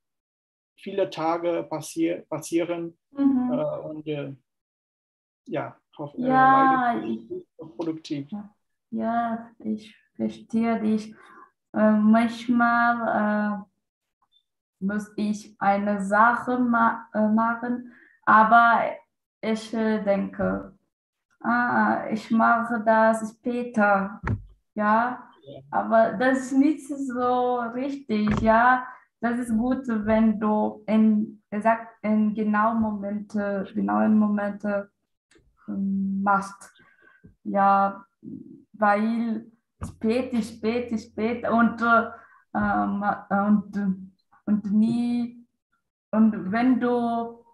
viele 0.77 1.11
Tage 1.11 1.67
passier, 1.69 2.25
passieren 2.29 2.97
Mhm. 3.13 3.53
äh, 3.53 3.79
und 3.89 4.07
äh, 4.07 4.33
ja, 5.47 5.77
hoff, 5.99 6.15
äh, 6.15 6.29
Ja, 6.29 6.95
ich- 7.05 7.29
produktiv. 7.77 8.29
Ja, 8.91 9.51
ich 9.59 9.95
verstehe 10.17 10.81
dich. 10.81 11.15
Äh, 11.73 11.93
manchmal 11.93 13.63
äh, 13.63 14.85
muss 14.85 15.13
ich 15.17 15.55
eine 15.61 16.03
Sache 16.03 16.59
ma 16.59 17.07
machen, 17.15 17.93
aber 18.25 18.97
ich 19.41 19.71
denke, 19.71 20.77
ah, 21.41 22.07
ich 22.11 22.31
mache 22.31 22.83
das 22.85 23.31
später. 23.31 24.21
Ja, 24.75 25.29
aber 25.71 26.13
das 26.15 26.39
ist 26.41 26.53
nicht 26.53 26.87
so 26.89 27.59
richtig. 27.75 28.41
Ja, 28.41 28.87
das 29.21 29.39
ist 29.39 29.57
gut, 29.57 29.85
wenn 29.87 30.41
du 30.41 30.83
in, 30.87 31.43
in 32.03 32.35
genauen 32.35 32.81
Momente, 32.81 33.67
genauen 33.75 34.19
Momente 34.19 34.91
ähm, 35.69 36.23
machst. 36.23 36.83
Ja, 37.45 38.05
weil 38.73 39.47
spät 39.85 40.33
spät 40.45 41.01
spät 41.01 41.49
und, 41.49 41.81
äh, 41.83 42.11
ähm, 42.55 43.05
und, 43.31 44.07
und 44.47 44.73
nie, 44.73 45.47
und 46.11 46.53
wenn 46.53 46.81
du, 46.81 47.45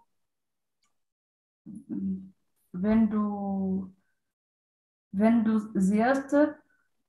wenn 2.81 3.09
du, 3.09 3.93
wenn 5.11 5.43
du 5.43 5.59
siehst, 5.73 6.35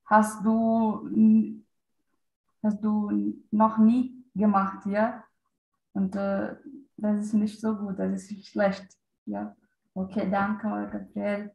hast 0.05 0.45
du, 0.45 1.63
hast 2.63 2.83
du 2.83 3.11
noch 3.51 3.77
nie 3.77 4.25
gemacht, 4.35 4.85
ja, 4.85 5.23
und 5.93 6.15
äh, 6.15 6.55
das 6.97 7.25
ist 7.25 7.33
nicht 7.33 7.59
so 7.59 7.75
gut, 7.75 7.99
das 7.99 8.13
ist 8.13 8.47
schlecht, 8.47 8.97
ja. 9.25 9.55
Okay, 9.93 10.29
danke, 10.29 10.67
Gabriel. 10.91 11.51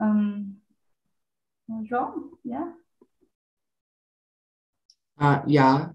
Ähm, 0.00 0.62
Jean, 1.84 2.30
ja? 2.44 2.74
Ah, 5.16 5.42
ja, 5.46 5.94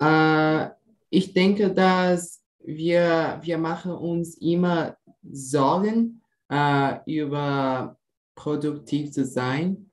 äh, 0.00 0.70
ich 1.10 1.32
denke, 1.32 1.72
dass 1.72 2.42
wir, 2.58 3.38
wir 3.42 3.58
machen 3.58 3.92
uns 3.92 4.36
immer 4.38 4.96
Sorgen 5.22 6.22
äh, 6.48 6.98
über 7.06 7.96
produktiv 8.34 9.10
zu 9.12 9.24
sein. 9.24 9.90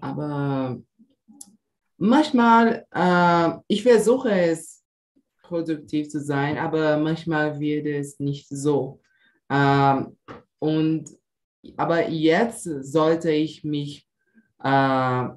Aber 0.00 0.80
manchmal, 1.96 2.86
äh, 2.92 3.58
ich 3.68 3.82
versuche 3.82 4.30
es 4.30 4.84
produktiv 5.42 6.08
zu 6.08 6.20
sein, 6.20 6.58
aber 6.58 6.98
manchmal 6.98 7.58
wird 7.60 7.86
es 7.86 8.18
nicht 8.18 8.48
so. 8.48 9.00
Ähm, 9.48 10.16
und 10.58 11.10
aber 11.76 12.08
jetzt 12.08 12.64
sollte 12.64 13.30
ich 13.30 13.64
mich 13.64 14.06
äh, 14.62 15.28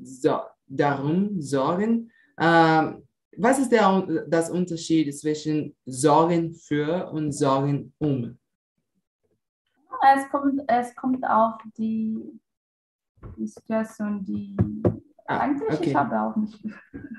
so, 0.00 0.40
darum 0.66 1.40
sorgen. 1.40 2.10
Äh, 2.36 2.92
was 3.36 3.58
ist 3.60 3.70
der, 3.70 4.24
das 4.28 4.50
Unterschied 4.50 5.16
zwischen 5.16 5.76
Sorgen 5.86 6.54
für 6.54 7.10
und 7.12 7.32
Sorgen 7.32 7.92
um? 7.98 8.38
Es 10.02 10.28
kommt, 10.30 10.60
es 10.68 10.94
kommt 10.94 11.24
auf 11.26 11.54
die, 11.76 12.40
die 13.36 13.46
Situation, 13.46 14.24
die 14.24 14.56
Ah, 15.26 15.40
eigentlich 15.40 15.70
okay. 15.78 15.90
ich 15.90 15.94
habe 15.96 16.20
auch 16.22 16.36
nicht. 16.36 16.64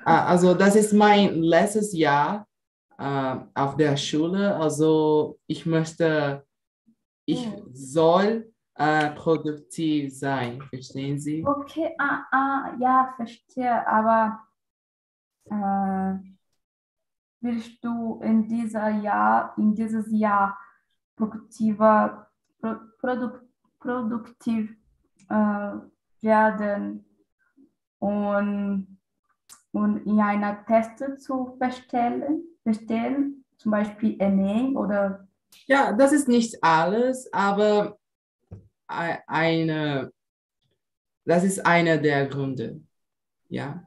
Ah, 0.04 0.26
Also 0.26 0.54
das 0.54 0.74
ist 0.74 0.92
mein 0.92 1.34
letztes 1.42 1.92
Jahr 1.96 2.48
äh, 2.98 3.36
auf 3.54 3.76
der 3.76 3.96
Schule. 3.96 4.56
Also 4.56 5.38
ich 5.46 5.64
möchte, 5.64 6.44
ich 7.24 7.46
Oh. 7.46 7.66
soll 7.72 8.52
äh, 8.74 9.10
produktiv 9.10 10.12
sein, 10.18 10.60
verstehen 10.62 11.20
Sie? 11.20 11.44
Okay, 11.46 11.94
ah, 11.98 12.24
ah, 12.32 12.72
ja, 12.80 13.12
verstehe, 13.14 13.86
aber 13.86 14.40
äh, 15.44 16.14
willst 17.42 17.84
du 17.84 18.20
in 18.22 18.48
dieser 18.48 18.88
Jahr, 18.88 19.54
in 19.56 19.74
dieses 19.74 20.10
Jahr 20.10 20.58
produktiver, 21.16 22.29
pro, 22.60 22.74
produk, 23.00 23.42
produktiv 23.78 24.76
äh, 25.28 25.72
werden 26.22 27.04
und, 27.98 28.98
und 29.72 30.06
in 30.06 30.20
einer 30.20 30.64
Teste 30.66 31.16
zu 31.16 31.56
bestellen, 31.58 32.42
bestellen, 32.64 33.44
zum 33.56 33.72
Beispiel 33.72 34.18
Ernährung 34.20 34.76
oder 34.76 35.26
Ja, 35.66 35.92
das 35.92 36.12
ist 36.12 36.28
nicht 36.28 36.62
alles, 36.62 37.30
aber 37.32 37.98
ei- 38.88 39.22
eine, 39.26 40.12
das 41.24 41.44
ist 41.44 41.64
einer 41.64 41.98
der 41.98 42.26
Gründe. 42.26 42.80
Ja, 43.48 43.86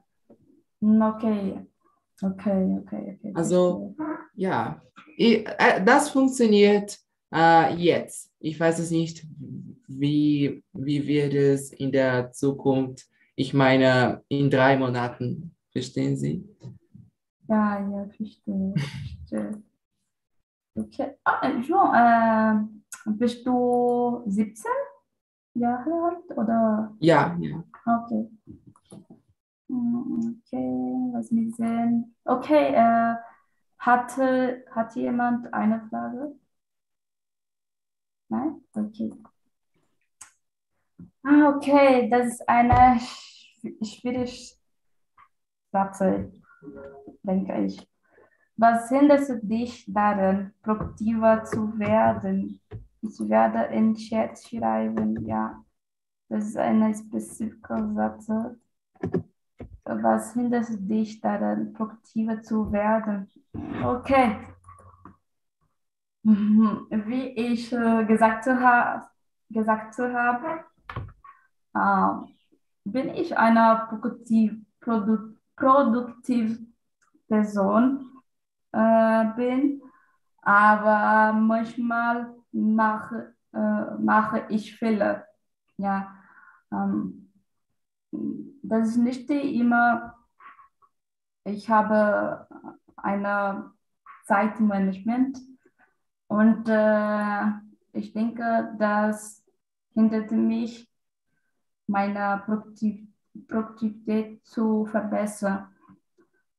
Hm, 0.80 1.00
okay, 1.02 1.66
okay, 2.22 2.78
okay, 2.82 3.18
okay. 3.18 3.32
Also- 3.34 3.94
ja, 4.34 4.82
äh, 5.16 5.82
das 5.84 6.10
funktioniert 6.10 6.98
äh, 7.34 7.74
jetzt. 7.74 8.32
Ich 8.38 8.58
weiß 8.58 8.78
es 8.78 8.90
nicht, 8.90 9.26
wie, 9.88 10.62
wie 10.72 11.06
wird 11.06 11.34
es 11.34 11.72
in 11.72 11.92
der 11.92 12.32
Zukunft, 12.32 13.06
ich 13.34 13.52
meine, 13.52 14.22
in 14.28 14.50
drei 14.50 14.76
Monaten, 14.76 15.54
verstehen 15.72 16.16
Sie? 16.16 16.48
Ja, 17.48 17.80
ja, 17.80 18.06
verstehe, 18.16 18.74
verstehe. 19.28 19.62
Okay. 20.76 21.16
Ah, 21.24 21.60
Jean, 21.60 21.94
äh, 21.94 23.10
bist 23.10 23.46
du 23.46 24.22
17 24.26 24.70
Jahre 25.54 25.90
alt 25.90 26.38
oder? 26.38 26.94
Ja, 27.00 27.36
ja. 27.40 27.62
Okay. 27.86 28.28
Hm, 29.68 30.40
Okay, 30.46 31.10
was 31.12 31.30
wir 31.30 31.50
sehen. 31.52 32.14
Okay, 32.24 32.74
äh, 32.74 33.14
hatte, 33.78 34.64
hat 34.70 34.94
jemand 34.94 35.52
eine 35.52 35.80
Frage? 35.90 36.34
Nein? 38.28 38.60
Okay. 38.74 39.12
Ah, 41.22 41.54
okay, 41.56 42.08
das 42.10 42.26
ist 42.34 42.48
eine 42.48 42.98
schw- 43.00 43.84
schwierige 43.84 44.30
Sache, 45.72 46.32
denke 47.22 47.64
ich. 47.64 47.88
Was 48.56 48.88
hindert 48.88 49.26
dich 49.42 49.84
daran, 49.88 50.52
produktiver 50.62 51.44
zu 51.44 51.78
werden? 51.78 52.60
Ich 53.02 53.18
werde 53.20 53.74
in 53.74 53.94
Chat 53.94 54.38
schreiben, 54.38 55.26
ja. 55.26 55.64
Das 56.28 56.46
ist 56.46 56.56
eine 56.56 56.94
spezifische 56.94 57.92
Sache. 57.94 58.56
Was 59.84 60.32
hindert 60.34 60.66
dich 60.78 61.20
daran, 61.20 61.72
produktiver 61.72 62.42
zu 62.42 62.72
werden? 62.72 63.28
Okay. 63.84 64.36
Mhm. 66.24 66.86
Wie 67.06 67.28
ich 67.36 67.70
äh, 67.72 68.04
gesagt, 68.06 68.46
ha 68.46 69.10
gesagt 69.50 69.98
habe, 69.98 70.64
äh, 71.74 72.26
bin 72.84 73.10
ich 73.10 73.36
eine 73.36 73.86
produktiv, 73.88 74.54
produ 74.80 75.34
produktive 75.56 76.58
Person 77.28 78.10
äh, 78.72 79.24
bin, 79.36 79.82
aber 80.42 81.32
manchmal 81.34 82.34
mache, 82.52 83.34
äh, 83.52 83.94
mache 83.98 84.46
ich 84.48 84.76
Fehler. 84.76 85.26
Ja, 85.76 86.14
ähm, 86.72 87.30
das 88.62 88.88
ist 88.90 88.96
nicht 88.96 89.28
immer, 89.30 90.14
ich 91.44 91.68
habe 91.68 92.48
eine 92.96 93.72
Zeitmanagement 94.24 95.38
und 96.34 96.68
äh, 96.68 97.44
ich 97.92 98.12
denke, 98.12 98.74
das 98.76 99.44
hindert 99.94 100.32
mich, 100.32 100.90
meine 101.86 102.42
Produktiv 102.44 103.06
Produktivität 103.46 104.44
zu 104.44 104.84
verbessern. 104.86 105.68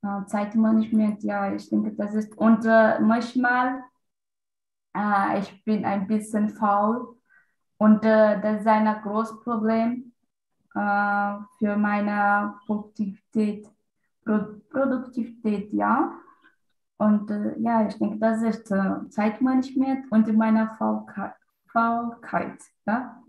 Äh, 0.02 0.26
Zeitmanagement, 0.28 1.24
ja, 1.24 1.54
ich 1.54 1.70
denke, 1.70 1.92
das 1.92 2.14
ist, 2.14 2.38
und 2.38 2.64
äh, 2.66 3.02
manchmal, 3.02 3.84
äh, 4.96 5.40
ich 5.40 5.64
bin 5.66 5.84
ein 5.84 6.08
bisschen 6.08 6.50
faul 6.50 7.18
und 7.78 8.06
äh, 8.06 8.40
das 8.40 8.62
ist 8.62 8.68
ein 8.68 9.02
großes 9.02 9.42
Problem 9.42 10.14
äh, 10.74 11.34
für 11.60 11.76
meine 11.76 12.56
Produktivität, 12.66 13.68
Pro 14.24 14.40
Produktivität, 14.70 15.74
ja. 15.74 16.18
Und 16.98 17.30
äh, 17.30 17.60
ja, 17.60 17.88
ich 17.88 17.98
denke, 17.98 18.18
das 18.20 18.42
ist 18.42 18.72
äh, 18.72 19.10
Zeitmanagement 19.10 20.12
und 20.12 20.38
meine 20.38 20.72
Faulkeit, 20.78 21.34
Faulkeit 21.68 22.60
ja. 22.86 23.22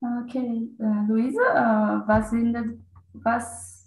Okay, 0.00 0.68
äh, 0.80 1.06
Luise, 1.06 1.40
äh, 1.40 2.06
was 2.06 2.30
sind 2.30 2.82
was, 3.12 3.86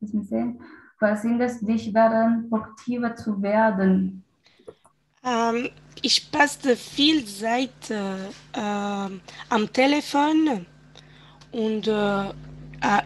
sehen, 0.00 0.60
was 1.00 1.22
hindert 1.22 1.66
dich 1.66 1.92
daran, 1.92 2.48
produktiver 2.48 3.16
zu 3.16 3.40
werden? 3.40 4.22
Ähm, 5.24 5.70
ich 6.02 6.30
passe 6.30 6.76
viel 6.76 7.24
Zeit 7.24 7.90
äh, 7.90 8.28
ähm, 8.52 9.20
am 9.48 9.72
Telefon 9.72 10.66
und 11.50 11.88
äh, 11.88 12.28
äh, 12.28 12.32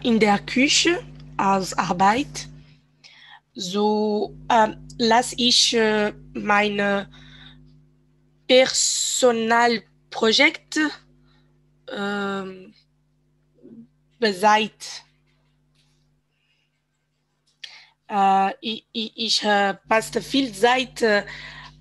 in 0.03 0.19
der 0.19 0.39
Küche 0.39 0.99
als 1.37 1.77
Arbeit. 1.77 2.48
So 3.59 4.33
äh, 4.47 4.73
lasse 4.99 5.35
ich 5.37 5.73
äh, 5.73 6.13
meine 6.33 7.09
Personalprojekte 8.47 10.89
ähm, 11.91 12.73
beiseite. 14.17 14.85
Äh, 18.07 18.53
ich 18.61 18.85
ich, 18.93 19.43
äh, 19.43 19.73
passe 19.89 20.21
viel 20.21 20.53
Zeit 20.53 21.01
äh, 21.01 21.25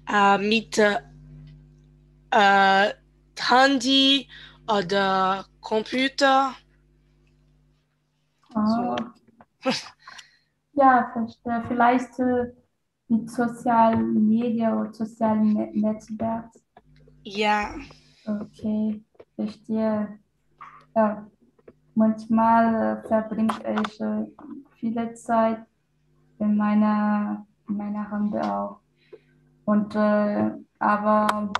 äh, 0.08 0.36
mit 0.36 0.78
äh, 0.78 0.98
äh, 2.32 2.92
Handy 3.38 4.28
oder 4.66 5.46
Computer. 5.60 6.56
Ah, 8.52 8.96
ja, 10.78 11.10
verstehe. 11.12 11.64
Vielleicht 11.68 12.18
äh, 12.20 12.52
mit 13.08 13.30
sozialen 13.30 14.28
Medien 14.28 14.72
oder 14.74 14.92
sozialen 14.92 15.52
Ne- 15.54 15.72
Netzwerken. 15.74 16.60
Ja, 17.24 17.74
Okay, 18.24 19.02
verstehe. 19.36 20.18
Ja, 20.94 21.26
manchmal 21.94 22.98
äh, 22.98 23.08
verbringe 23.08 23.54
ich 23.82 24.00
äh, 24.00 24.26
viele 24.78 25.14
Zeit 25.14 25.64
in 26.38 26.56
meiner, 26.56 27.46
in 27.68 27.76
meiner 27.76 28.10
Hand 28.10 28.36
auch. 28.36 28.80
Und 29.64 29.94
äh, 29.94 30.50
aber 30.78 31.52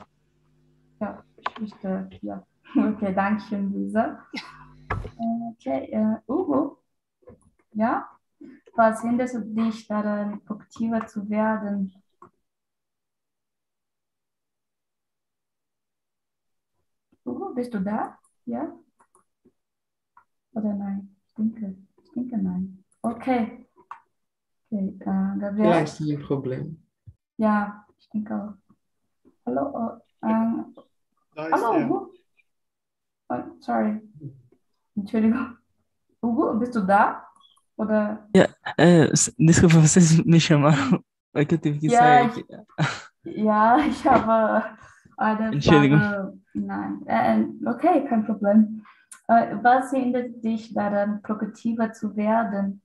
ja, 1.01 1.23
ich 1.39 1.75
verstehe. 1.77 2.09
Ja. 2.23 2.43
Okay, 2.77 3.15
danke 3.15 3.43
schön, 3.43 3.73
Lisa. 3.73 4.25
Okay, 5.53 5.91
äh, 5.91 6.17
Ugo, 6.31 6.79
ja? 7.73 8.07
Was 8.79 9.03
hindert 9.03 9.33
dich 9.35 9.89
daran, 9.89 10.41
produktiver 10.45 11.05
zu 11.05 11.29
werden? 11.29 11.93
Ugo, 17.27 17.53
bist 17.55 17.75
du 17.75 17.81
da? 17.81 18.17
Ja? 18.47 18.73
Oder 20.53 20.75
nein? 20.75 21.17
Ich 21.27 21.35
denke, 21.35 21.75
ich 22.05 22.13
denke 22.13 22.39
nein. 22.39 22.85
Okay. 23.03 23.67
Okay, 24.71 24.97
äh, 25.01 25.39
Gabriel? 25.41 25.57
Vielleicht 25.57 26.01
ein 26.01 26.23
Problem. 26.23 26.81
Ja, 27.37 27.85
ich 27.99 28.09
denke 28.11 28.33
auch. 28.33 28.55
Hallo, 29.45 30.01
äh, 30.23 30.31
äh, 30.31 30.65
Da 31.35 31.47
ist 31.49 31.65
hallo. 31.65 31.85
Ugo. 31.85 32.13
Oh, 33.29 33.43
sorry. 33.59 34.01
Entschuldigung. 34.95 35.57
Ugo, 36.23 36.55
bist 36.55 36.77
du 36.77 36.83
da? 36.83 37.27
Oder? 37.77 38.29
É, 38.77 39.07
desculpa, 39.39 39.79
vocês 39.81 40.19
me 40.25 40.41
chamaram. 40.41 41.03
É 41.35 41.45
que 41.45 41.55
eu 41.55 41.59
tive 41.59 41.79
que 41.79 41.91
Ja, 41.91 41.99
sair 41.99 42.27
ich, 42.27 42.33
aqui. 42.41 42.45
ja, 43.25 43.79
ich 43.87 44.05
habe 44.07 44.65
eine 45.17 45.53
Entschuldigung. 45.55 46.01
Frage. 46.01 46.39
Nein, 46.55 47.03
äh, 47.07 47.69
okay, 47.69 48.05
kein 48.09 48.25
Problem. 48.27 48.85
Äh, 49.29 49.57
was 49.63 49.91
hindert 49.93 50.43
dich 50.43 50.73
daran, 50.75 51.23
produktiver 51.23 51.93
zu 51.93 52.17
werden? 52.17 52.81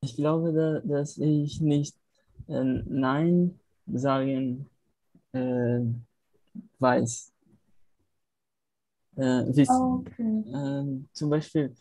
Ich 0.00 0.16
glaube, 0.16 0.52
da, 0.52 0.80
dass 0.80 1.18
ich 1.18 1.60
nicht 1.60 1.96
äh, 2.48 2.82
Nein 2.86 3.58
sagen 3.86 4.68
weiß. 6.78 7.32
Äh, 9.16 9.22
wissen. 9.56 9.74
Okay. 10.00 10.44
Ähm, 10.54 11.08
zum 11.12 11.30
Beispiel, 11.30 11.74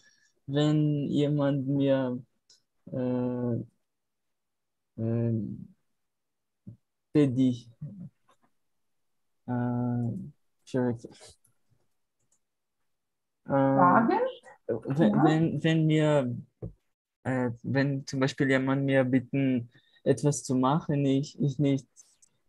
wenn 0.53 1.09
jemand 1.09 1.67
mir 1.67 2.21
äh, 2.91 3.55
äh, 4.97 5.33
pedir, 7.13 7.55
äh, 9.47 9.51
aqui. 10.77 11.09
Äh, 13.47 13.51
wenn, 14.67 15.13
Ja. 15.13 15.23
wenn, 15.25 15.63
wenn 15.63 15.85
mir, 15.87 16.35
äh, 17.23 17.51
wenn 17.63 18.05
zum 18.07 18.19
Beispiel 18.19 18.49
jemand 18.49 18.85
mir 18.85 19.03
bitten, 19.03 19.69
etwas 20.03 20.43
zu 20.43 20.55
machen, 20.55 21.05
ich, 21.05 21.39
ich 21.39 21.59
nicht 21.59 21.87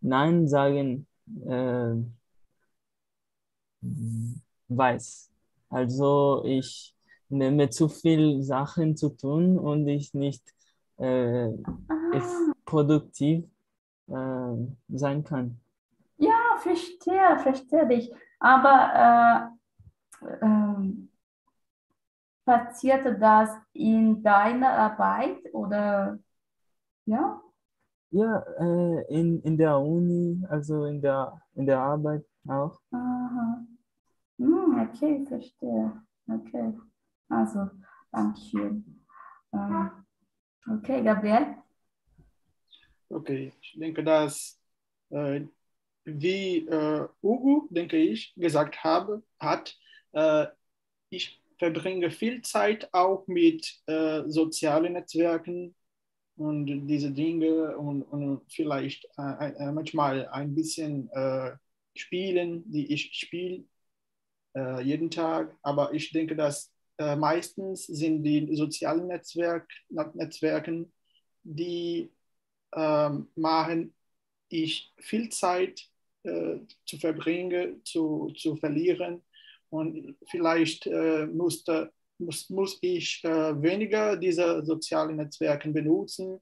Nein 0.00 0.48
sagen 0.48 1.06
äh, 1.46 1.94
weiß. 4.68 5.30
Also 5.68 6.42
ich 6.44 6.94
nehme 7.32 7.70
zu 7.70 7.88
viel 7.88 8.42
Sachen 8.42 8.96
zu 8.96 9.10
tun 9.10 9.58
und 9.58 9.88
ich 9.88 10.14
nicht 10.14 10.42
äh, 10.98 11.50
Ah, 11.88 12.52
produktiv 12.64 13.44
äh, 14.08 14.56
sein 14.88 15.24
kann. 15.24 15.60
ja, 16.18 16.56
verstehe, 16.58 17.38
verstehe 17.40 17.86
dich. 17.88 18.12
Aber 18.38 19.56
äh, 20.22 20.36
ähm, 20.42 21.10
passierte 22.44 23.18
das 23.18 23.50
in 23.72 24.22
deiner 24.22 24.70
Arbeit 24.72 25.38
oder 25.52 26.18
ja? 27.06 27.40
Ja, 28.10 28.38
äh, 28.60 29.04
in, 29.08 29.42
in 29.42 29.56
der 29.58 29.78
Uni, 29.78 30.44
also 30.48 30.84
in 30.84 31.00
der, 31.02 31.40
in 31.54 31.66
der 31.66 31.80
Arbeit 31.80 32.24
auch. 32.46 32.80
Aha. 32.92 33.66
Hm, 34.38 34.80
okay, 34.80 35.24
verstehe. 35.26 36.02
Okay. 36.28 36.74
Also, 37.32 37.70
Dankeschön. 38.12 38.84
Ähm, 39.54 39.90
okay, 40.70 41.02
Gabriel? 41.02 41.56
Okay, 43.08 43.52
ich 43.58 43.72
denke, 43.78 44.04
dass 44.04 44.60
äh, 45.08 45.46
wie 46.04 46.66
äh, 46.68 47.08
Ugo, 47.22 47.68
denke 47.70 47.96
ich, 47.96 48.34
gesagt 48.36 48.84
habe, 48.84 49.22
hat, 49.40 49.74
äh, 50.12 50.46
ich 51.08 51.42
verbringe 51.58 52.10
viel 52.10 52.42
Zeit 52.42 52.92
auch 52.92 53.26
mit 53.26 53.80
äh, 53.86 54.24
sozialen 54.26 54.92
Netzwerken 54.92 55.74
und 56.36 56.66
diese 56.86 57.12
Dinge 57.12 57.78
und, 57.78 58.02
und 58.02 58.42
vielleicht 58.52 59.06
äh, 59.16 59.52
äh, 59.52 59.72
manchmal 59.72 60.28
ein 60.28 60.54
bisschen 60.54 61.08
äh, 61.12 61.52
spielen, 61.96 62.70
die 62.70 62.92
ich 62.92 63.14
spiele 63.14 63.64
äh, 64.54 64.82
jeden 64.82 65.10
Tag. 65.10 65.56
Aber 65.62 65.94
ich 65.94 66.12
denke, 66.12 66.36
dass 66.36 66.71
äh, 67.02 67.16
meistens 67.16 67.86
sind 67.86 68.22
die 68.24 68.54
sozialen 68.56 69.08
Netzwerk, 69.08 69.68
Netzwerken, 70.14 70.92
die 71.42 72.12
ähm, 72.74 73.28
machen 73.34 73.94
ich 74.52 74.92
viel 74.98 75.28
Zeit 75.30 75.88
äh, 76.24 76.58
zu 76.86 76.98
verbringen, 76.98 77.82
zu, 77.84 78.32
zu 78.36 78.56
verlieren. 78.56 79.22
Und 79.70 80.16
vielleicht 80.30 80.86
äh, 80.86 81.26
musste, 81.26 81.92
muss, 82.18 82.50
muss 82.50 82.78
ich 82.82 83.24
äh, 83.24 83.62
weniger 83.62 84.16
diese 84.16 84.64
sozialen 84.64 85.16
Netzwerke 85.16 85.70
benutzen, 85.70 86.40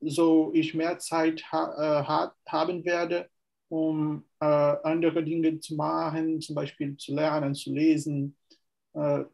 so 0.00 0.50
ich 0.54 0.74
mehr 0.74 0.98
Zeit 0.98 1.42
ha 1.52 1.74
äh, 1.76 2.04
ha 2.06 2.34
haben 2.48 2.84
werde, 2.84 3.28
um 3.68 4.24
äh, 4.40 4.46
andere 4.46 5.22
Dinge 5.22 5.60
zu 5.60 5.74
machen, 5.76 6.40
zum 6.40 6.54
Beispiel 6.56 6.96
zu 6.96 7.14
lernen, 7.14 7.54
zu 7.54 7.72
lesen, 7.74 8.36
äh, 8.50 8.61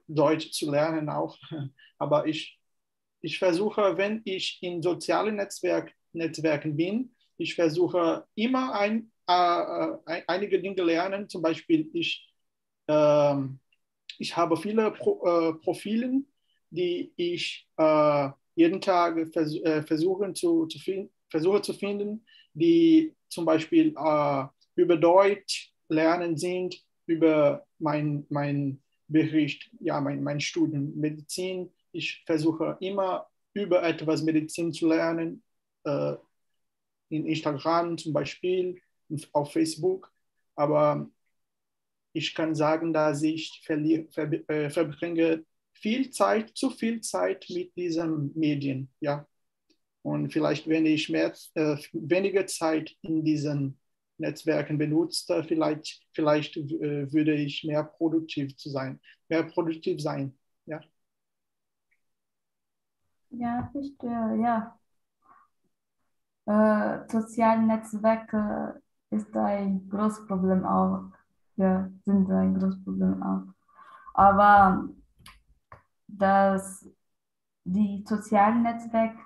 Deutsch 0.07 0.53
zu 0.53 0.71
lernen 0.71 1.09
auch. 1.09 1.37
Aber 1.99 2.27
ich, 2.27 2.59
ich 3.21 3.39
versuche, 3.39 3.97
wenn 3.97 4.23
ich 4.25 4.59
in 4.63 4.83
sozialen 4.83 5.37
Netzwerk, 5.37 5.93
Netzwerken 6.13 6.77
bin, 6.77 7.15
ich 7.37 7.55
versuche 7.55 8.27
immer 8.35 8.75
ein, 8.75 9.11
äh, 9.29 9.87
äh, 10.07 10.23
einige 10.27 10.61
Dinge 10.61 10.83
lernen. 10.83 11.29
Zum 11.29 11.43
Beispiel, 11.43 11.89
ich, 11.93 12.29
äh, 12.89 13.35
ich 14.19 14.37
habe 14.37 14.57
viele 14.57 14.91
Pro, 14.91 15.25
äh, 15.25 15.55
Profile, 15.55 16.23
die 16.71 17.13
ich 17.17 17.69
äh, 17.77 18.29
jeden 18.55 18.81
Tag 18.81 19.33
vers 19.33 19.55
äh, 19.63 19.83
versuche, 19.83 20.33
zu, 20.33 20.67
zu 20.67 20.79
finden, 20.79 21.11
versuche 21.29 21.63
zu 21.63 21.73
finden, 21.73 22.25
die 22.55 23.15
zum 23.29 23.45
Beispiel 23.45 23.95
äh, 23.97 24.45
über 24.75 24.97
Deutsch 24.97 25.73
lernen 25.89 26.37
sind, 26.37 26.77
über 27.07 27.65
mein, 27.79 28.27
mein 28.29 28.83
Bericht, 29.09 29.71
ja, 29.81 30.01
mein, 30.01 30.23
mein 30.23 30.41
Studium 30.41 30.95
Medizin. 30.95 31.73
Ich 31.93 32.23
versuche 32.27 32.77
immer 32.81 33.27
über 33.55 33.83
etwas 33.83 34.23
Medizin 34.23 34.73
zu 34.73 34.89
lernen, 34.89 35.43
äh, 35.85 36.15
in 37.09 37.27
Instagram 37.27 37.97
zum 37.97 38.13
Beispiel, 38.13 38.81
auf 39.33 39.53
Facebook. 39.53 40.13
Aber 40.55 41.09
ich 42.13 42.35
kann 42.35 42.55
sagen, 42.55 42.93
dass 42.93 43.23
ich 43.23 43.63
verliere, 43.65 44.07
ver, 44.11 44.31
äh, 44.51 44.71
verbringe 44.71 45.45
viel 45.73 46.11
Zeit, 46.11 46.51
zu 46.57 46.71
viel 46.71 47.01
Zeit 47.01 47.47
mit 47.49 47.75
diesen 47.77 48.33
Medien, 48.35 48.91
ja. 49.01 49.27
Und 50.03 50.33
vielleicht, 50.33 50.69
wenn 50.69 50.87
ich 50.87 51.09
mehr, 51.09 51.33
äh, 51.55 51.77
weniger 51.93 52.47
Zeit 52.47 52.97
in 53.03 53.25
diesen 53.25 53.79
Netzwerken 54.19 54.79
benutze, 54.79 55.45
vielleicht, 55.45 56.03
vielleicht 56.13 56.57
äh, 56.57 57.13
würde 57.13 57.35
ich 57.35 57.65
mehr 57.65 57.85
produktiv 57.85 58.57
zu 58.57 58.71
sein, 58.71 59.01
mehr 59.29 59.45
produktiv 59.45 60.01
sein, 60.01 60.37
ja. 60.67 60.81
Ja, 63.31 63.69
verstehe, 63.73 64.37
ja. 64.43 64.79
Äh, 66.47 67.07
soziale 67.11 67.63
Netzwerke 67.63 68.83
ist 69.11 69.37
ein 69.37 69.89
großes 69.89 70.27
Problem 70.27 70.65
auch. 70.65 71.13
Ja, 71.57 71.91
sind 72.05 72.31
ein 72.31 72.55
großes 72.55 72.83
Problem 72.85 73.23
auch. 73.23 73.43
Aber 74.15 74.89
dass 76.07 76.89
die 77.65 78.05
sozialen 78.07 78.63
Netzwerke 78.63 79.19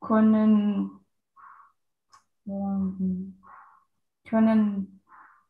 können, 0.00 0.90
ähm, 2.46 3.39
können 4.30 5.02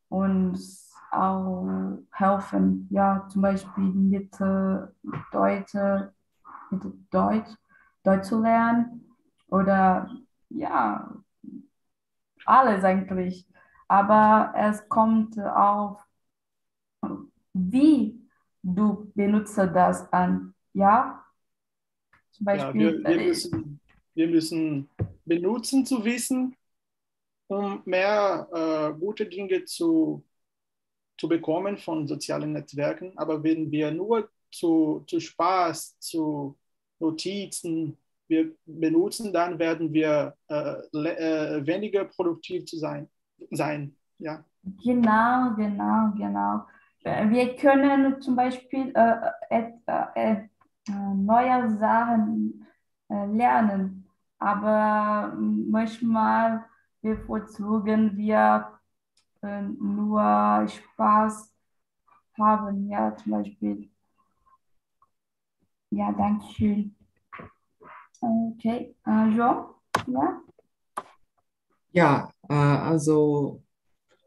uns 0.08 0.92
auch 1.12 1.98
helfen. 2.12 2.88
Ja, 2.90 3.26
zum 3.30 3.42
Beispiel 3.42 3.84
mit 3.84 4.34
äh, 4.40 4.78
Deutsch, 5.32 5.74
mit 6.70 6.82
Deutsch, 7.12 7.50
Deutsch 8.04 8.24
zu 8.28 8.40
lernen 8.42 9.06
oder 9.48 10.10
ja, 10.50 11.10
alles 12.46 12.84
eigentlich. 12.84 13.46
Aber 13.88 14.52
es 14.56 14.88
kommt 14.88 15.38
auf, 15.38 16.00
wie 17.54 18.20
du 18.62 19.10
benutzt 19.14 19.58
das 19.58 20.12
an. 20.12 20.54
Ja, 20.72 21.24
zum 22.32 22.44
Ja, 22.52 22.76
Beispiel. 22.76 22.78
wir, 22.78 23.04
wir, 23.06 23.18
äh, 23.18 23.20
müssen, 23.20 23.80
wir 24.14 24.26
müssen 24.28 24.88
benutzen 25.24 25.86
zu 25.86 26.04
wissen, 26.04 26.56
um 27.50 27.82
mehr 27.84 28.48
äh, 28.52 28.98
gute 28.98 29.26
Dinge 29.26 29.64
zu, 29.64 30.24
zu 31.18 31.28
bekommen 31.28 31.78
von 31.78 32.06
sozialen 32.06 32.52
Netzwerken. 32.52 33.12
Aber 33.16 33.42
wenn 33.42 33.70
wir 33.70 33.90
nur 33.90 34.30
zu, 34.52 35.04
zu 35.06 35.20
Spaß, 35.20 35.98
zu 35.98 36.56
Notizen 37.00 37.96
wir 38.28 38.52
benutzen, 38.64 39.32
dann 39.32 39.58
werden 39.58 39.92
wir 39.92 40.36
äh, 40.48 40.74
äh, 40.94 41.66
weniger 41.66 42.04
produktiv 42.04 42.64
zu 42.64 42.78
sein. 42.78 43.08
sein 43.50 43.96
ja. 44.18 44.44
Genau, 44.84 45.54
genau, 45.56 46.12
genau. 46.16 46.66
Wir 47.02 47.56
können 47.56 48.20
zum 48.20 48.36
Beispiel 48.36 48.92
äh, 48.94 49.16
äh, 49.48 50.02
äh, 50.14 50.36
neue 51.14 51.76
Sachen 51.78 52.66
lernen. 53.08 54.06
Aber 54.38 55.34
manchmal 55.36 56.64
bevorzugen 57.02 58.16
wir 58.16 58.78
äh, 59.42 59.62
nur 59.62 60.66
Spaß 60.68 61.52
haben. 62.38 62.88
Ja, 62.88 63.16
zum 63.16 63.32
Beispiel. 63.32 63.90
Ja, 65.90 66.12
danke 66.12 66.44
schön. 66.52 66.94
Okay, 68.20 68.94
äh, 69.06 69.34
Jean? 69.34 69.64
Ja? 70.06 70.42
Ja, 71.92 72.30
äh, 72.48 72.54
also 72.54 73.62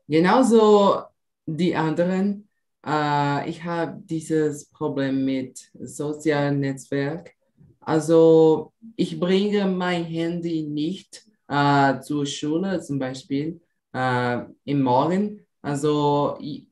genauso 0.07 1.03
die 1.45 1.75
anderen. 1.75 2.49
Äh, 2.85 3.49
ich 3.49 3.63
habe 3.63 4.01
dieses 4.03 4.65
Problem 4.69 5.23
mit 5.23 5.71
sozialen 5.79 6.59
Netzwerk. 6.59 7.33
Also 7.79 8.73
ich 8.95 9.19
bringe 9.19 9.65
mein 9.67 10.03
Handy 10.05 10.63
nicht 10.63 11.25
äh, 11.53 11.99
zur 12.01 12.25
Schule 12.25 12.81
zum 12.81 12.97
Beispiel 12.99 13.61
äh, 13.93 14.39
im 14.65 14.81
Morgen. 14.81 15.45
Also 15.61 16.37
ich, 16.39 16.67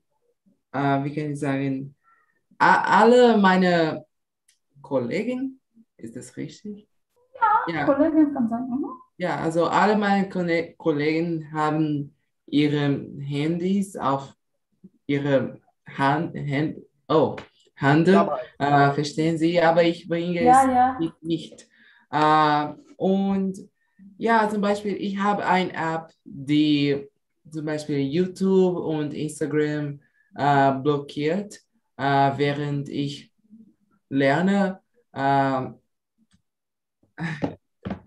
äh, 0.72 1.04
wie 1.04 1.13
kann 1.15 1.32
ich 1.32 1.39
sagen, 1.39 1.96
alle 2.58 3.38
meine 3.38 4.06
Kollegen, 4.82 5.60
ist 5.98 6.15
das 6.15 6.36
richtig? 6.38 6.88
Ja, 7.67 7.86
Kollegin 7.86 8.34
kann 8.34 8.50
sein. 8.50 8.67
Mhm. 8.70 8.86
ja, 9.17 9.38
also 9.39 9.65
alle 9.65 9.96
meine 9.96 10.28
Konne- 10.30 10.76
Kollegen 10.78 11.52
haben 11.54 12.15
ihre 12.48 13.06
Handys 13.20 13.96
auf 13.96 14.34
ihre 15.06 15.60
Hand, 15.88 16.36
Hand, 16.36 16.78
oh, 17.08 17.36
Handel, 17.76 18.30
äh, 18.58 18.91
verstehen 18.94 19.38
Sie, 19.38 19.62
aber 19.62 19.84
ich 19.84 20.08
bringe 20.08 20.44
Ja, 20.44 20.63
es 20.63 20.67
ja. 20.74 21.00
nicht. 21.00 21.24
nicht. 21.24 21.67
Äh, 22.12 22.74
und 22.98 23.70
ja, 24.21 24.47
zum 24.47 24.62
Beispiel, 24.62 24.95
ich 24.97 25.17
habe 25.17 25.43
eine 25.43 25.73
App, 25.73 26.12
die 26.23 27.10
zum 27.49 27.65
Beispiel 27.65 28.01
YouTube 28.01 28.77
und 28.77 29.15
Instagram 29.15 29.99
äh, 30.36 30.73
blockiert, 30.73 31.60
äh, 31.97 32.31
während 32.38 32.88
ich 32.88 33.34
lerne. 34.10 34.79
Äh, 35.12 35.69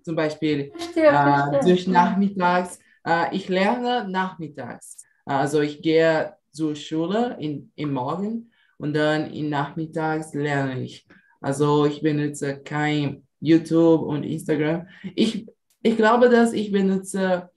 zum 0.05 0.14
Beispiel 0.14 0.70
Verstehe, 0.70 1.09
äh, 1.09 1.11
verstehe. 1.11 1.61
durch 1.64 1.88
nachmittags. 1.88 2.79
Äh, 3.05 3.35
ich 3.35 3.48
lerne 3.48 4.09
nachmittags. 4.09 5.05
Also 5.24 5.62
ich 5.62 5.83
gehe 5.83 6.37
zur 6.53 6.77
Schule 6.77 7.37
in, 7.40 7.72
im 7.74 7.92
Morgen 7.92 8.53
und 8.79 8.94
dann 8.94 9.33
in 9.33 9.48
nachmittags 9.48 10.33
lerne 10.33 10.81
ich. 10.81 11.09
Also 11.40 11.87
ich 11.87 12.03
benutze 12.03 12.62
kein 12.62 13.27
YouTube 13.40 14.03
und 14.03 14.22
Instagram. 14.22 14.87
Ich, 15.16 15.48
ich 15.85 15.97
glaube, 15.97 16.31
dass 16.31 16.55
ich 16.55 16.73
benutze 16.73 17.51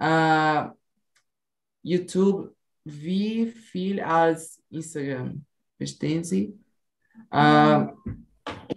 äh, 0.00 0.64
YouTube 1.82 2.54
wie 2.82 3.46
viel 3.46 4.00
als 4.00 4.62
Instagram. 4.70 5.44
Verstehen 5.76 6.24
Sie? 6.24 6.58
Äh, 7.30 7.86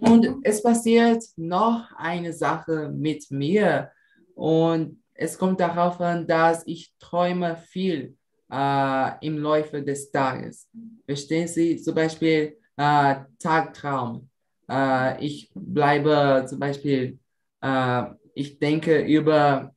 und 0.00 0.36
es 0.42 0.62
passiert 0.62 1.24
noch 1.36 1.90
eine 1.96 2.34
Sache 2.34 2.90
mit 2.94 3.30
mir. 3.30 3.90
Und 4.34 5.02
es 5.14 5.38
kommt 5.38 5.58
darauf 5.58 6.00
an, 6.00 6.26
dass 6.26 6.66
ich 6.66 6.92
träume 6.98 7.56
viel 7.56 8.14
äh, 8.52 9.26
im 9.26 9.38
Laufe 9.38 9.82
des 9.82 10.10
Tages. 10.10 10.68
Verstehen 11.06 11.48
Sie? 11.48 11.80
Zum 11.80 11.94
Beispiel 11.94 12.58
äh, 12.76 13.14
Tagtraum. 13.38 14.28
Äh, 14.68 15.24
ich 15.24 15.50
bleibe 15.54 16.44
zum 16.46 16.58
Beispiel, 16.58 17.18
äh, 17.62 18.04
ich 18.38 18.58
denke 18.58 19.00
über, 19.00 19.74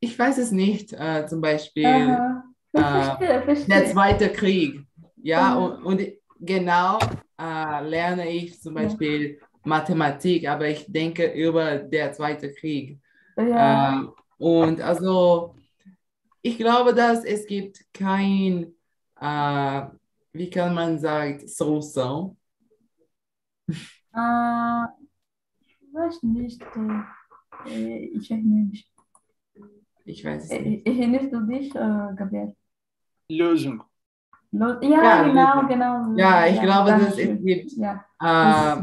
ich 0.00 0.18
weiß 0.18 0.38
es 0.38 0.50
nicht, 0.50 0.92
äh, 0.92 1.26
zum 1.28 1.40
Beispiel 1.40 1.84
äh, 1.84 2.80
Verstehe, 2.80 3.28
der 3.28 3.42
verstehe. 3.42 3.84
Zweite 3.86 4.32
Krieg. 4.32 4.80
Ja, 5.22 5.54
Mhm. 5.54 5.62
und, 5.62 5.84
und 5.84 6.08
genau 6.40 6.98
äh, 7.38 7.88
lerne 7.88 8.28
ich 8.30 8.60
zum. 8.60 8.74
Beispiel 8.74 9.40
Mathematik, 9.62 10.48
aber 10.48 10.68
ich 10.68 10.90
denke 10.90 11.26
über 11.32 11.76
der 11.76 12.12
Zweite 12.12 12.52
Krieg. 12.54 12.98
Ja. 13.36 14.00
Äh, 14.00 14.06
und 14.38 14.80
also, 14.80 15.54
ich 16.42 16.56
glaube, 16.56 16.94
dass 16.94 17.24
es 17.24 17.46
gibt 17.46 17.84
kein, 17.92 18.74
äh, 19.20 19.82
wie 20.32 20.48
kann 20.50 20.74
man 20.74 20.98
sagen, 20.98 21.46
Solution. 21.46 22.36
Äh, 23.68 24.84
ich 25.66 25.76
weiß 25.92 26.22
nicht. 26.22 26.62
Äh, 27.66 28.06
ich 28.06 28.30
erinnere 28.30 28.66
mich. 28.70 28.90
Ich 30.04 30.24
weiß 30.24 30.44
es 30.44 30.50
Äh, 30.50 30.60
nicht. 30.62 30.86
Erinnerst 30.86 31.32
du 31.32 31.40
dich, 31.46 31.74
äh, 31.74 32.14
Gabriel? 32.16 32.54
Lösung. 33.28 33.82
Los, 34.52 34.76
ja, 34.82 34.88
Ja, 34.88 35.22
genau, 35.28 35.68
genau. 35.68 36.16
Ja, 36.16 36.46
ich 36.46 36.60
glaube, 36.60 36.90
dass 36.90 37.18
es 37.18 37.44
gibt 37.44 37.72
Ja, 37.72 38.04
äh, 38.20 38.82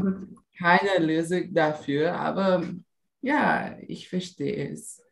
keine 0.58 1.06
Lösung 1.06 1.52
dafür, 1.52 2.14
aber 2.14 2.62
ja, 3.20 3.76
ich 3.86 4.08
verstehe 4.08 4.70
es. 4.72 5.02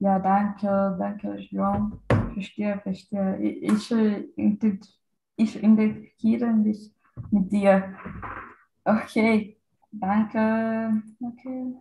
Ja, 0.00 0.18
danke, 0.18 0.96
danke, 0.98 1.36
Jean. 1.48 2.00
Verstehe, 2.32 2.80
verstehe. 2.82 3.38
Ich, 3.40 3.62
ich, 3.62 3.90
äh, 3.92 4.24
ident- 4.36 4.88
ich 5.36 5.62
identifiziere 5.62 6.52
mich 6.52 6.92
mit 7.30 7.52
dir. 7.52 7.94
Okay, 8.84 9.59
danke. 9.90 11.02
Okay, 11.20 11.74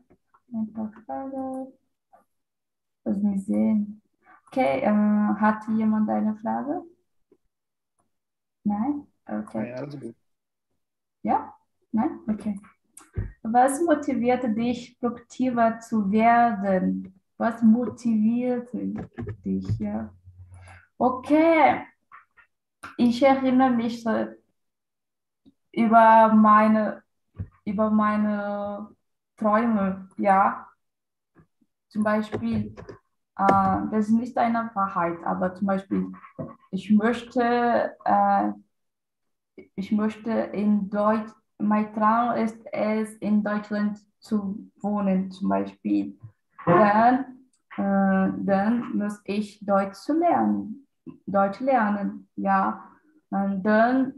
ein 0.54 0.74
paar 0.74 0.92
Fragen. 1.06 1.74
Lass 3.04 3.18
mich 3.18 3.46
sehen. 3.46 4.02
Okay, 4.48 4.82
äh, 4.82 5.40
hat 5.40 5.68
jemand 5.70 6.10
eine 6.10 6.36
Frage? 6.38 6.84
Nein? 8.64 9.08
Okay. 9.26 9.70
Ja, 9.70 9.86
gut. 9.86 10.16
Ja? 11.24 11.54
Nein? 11.92 12.20
Okay. 12.28 12.60
Was 13.44 13.82
motiviert 13.82 14.44
dich, 14.58 15.00
produktiver 15.00 15.80
zu 15.80 16.12
werden? 16.12 17.20
Was 17.38 17.62
motiviert 17.62 18.70
dich? 18.74 19.80
Ja. 19.80 20.14
Okay. 20.98 21.86
Ich 22.98 23.24
erinnere 23.24 23.72
mich 23.72 24.04
über 25.72 26.34
meine, 26.34 27.04
über 27.70 27.90
meine 27.90 28.90
Träume, 29.38 30.10
ja. 30.18 30.68
Zum 31.88 32.04
Beispiel, 32.04 32.76
äh, 33.38 33.78
das 33.92 34.08
ist 34.08 34.12
nicht 34.12 34.38
eine 34.38 34.70
Wahrheit, 34.74 35.24
aber 35.24 35.54
zum 35.56 35.68
Beispiel, 35.68 36.12
ich 36.72 36.92
möchte, 36.92 37.96
äh, 38.06 38.52
ich 39.76 39.92
möchte 39.92 40.32
in 40.32 40.90
Deutsch, 40.90 41.32
mein 41.58 41.94
Traum 41.94 42.36
ist 42.36 42.60
es, 42.72 43.16
in 43.16 43.44
Deutschland 43.44 44.00
zu 44.20 44.72
wohnen, 44.82 45.32
zum 45.32 45.50
Beispiel. 45.50 46.18
Dann, 46.66 47.26
äh, 47.78 48.32
dann 48.46 48.98
muss 48.98 49.20
ich 49.24 49.60
Deutsch 49.66 49.96
zu 49.96 50.14
lernen, 50.18 50.88
Deutsch 51.26 51.60
lernen, 51.60 52.28
ja. 52.36 52.84
Und 53.30 53.64
dann, 53.64 54.14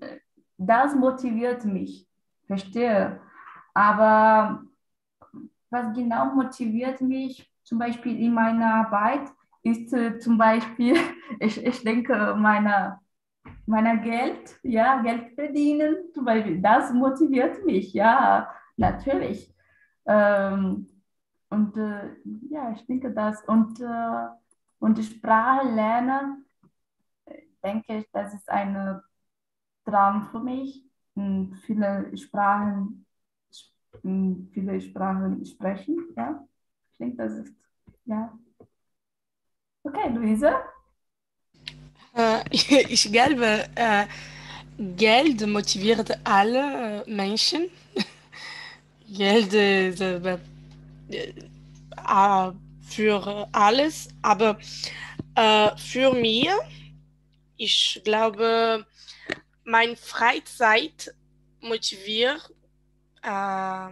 das 0.58 0.96
motiviert 0.96 1.66
mich, 1.66 2.08
verstehe. 2.48 3.20
Aber 3.74 4.64
was 5.70 5.94
genau 5.96 6.34
motiviert 6.36 7.02
mich, 7.02 7.50
zum 7.64 7.80
Beispiel 7.80 8.20
in 8.20 8.34
meiner 8.34 8.74
Arbeit, 8.86 9.30
ist 9.64 9.94
äh, 9.94 10.20
zum 10.20 10.38
Beispiel, 10.38 10.96
ich, 11.40 11.64
ich 11.64 11.84
denke, 11.84 12.36
meine, 12.38 13.00
meiner 13.66 13.98
Geld, 13.98 14.60
ja, 14.64 15.02
Geld 15.02 15.34
verdienen, 15.36 15.98
zum 16.14 16.26
Beispiel, 16.26 16.62
das 16.62 16.94
motiviert 16.94 17.66
mich, 17.66 17.94
ja, 17.94 18.50
natürlich. 18.78 19.54
Ähm, 20.06 20.88
und 21.50 21.78
äh, 21.78 22.10
ja, 22.50 22.72
ich 22.74 22.86
denke 22.88 23.12
das. 23.14 23.44
Und, 23.46 23.82
äh, 23.82 24.28
und 24.80 24.98
die 24.98 25.04
Sprache 25.04 25.68
lernen, 25.70 26.46
denke 27.64 27.98
ich, 27.98 28.10
das 28.12 28.34
ist 28.34 28.50
ein 28.50 29.02
Traum 29.86 30.24
für 30.32 30.40
mich. 30.40 30.84
Viele 31.66 32.16
Sprachen, 32.18 33.06
sp- 33.06 33.11
viele 34.02 34.82
Sprachen 34.82 35.46
sprechen, 35.46 35.98
ja. 36.16 36.48
Ich 36.92 36.98
denke, 36.98 37.18
das 37.18 37.34
ist, 37.34 37.54
ja. 38.06 38.38
Okay, 39.84 40.10
Luise? 40.14 40.54
Äh, 42.14 42.44
ich 42.90 43.12
glaube, 43.12 43.66
äh, 43.76 44.06
Geld 44.78 45.46
motiviert 45.48 46.18
alle 46.24 47.04
äh, 47.06 47.10
Menschen. 47.10 47.70
Geld 49.10 49.54
äh, 49.54 49.90
äh, 49.90 50.38
für 52.82 53.48
alles, 53.52 54.10
aber 54.22 54.58
äh, 55.36 55.70
für 55.78 56.14
mich, 56.14 56.50
ich 57.58 58.02
glaube, 58.04 58.86
meine 59.64 59.96
Freizeit 59.96 61.14
motiviert 61.62 62.52
äh, 63.24 63.90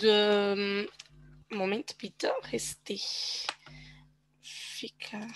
de, 0.00 0.88
Moment 1.50 1.96
bitte, 1.98 2.30
richtig. 2.52 3.46
Ficker. 4.40 5.26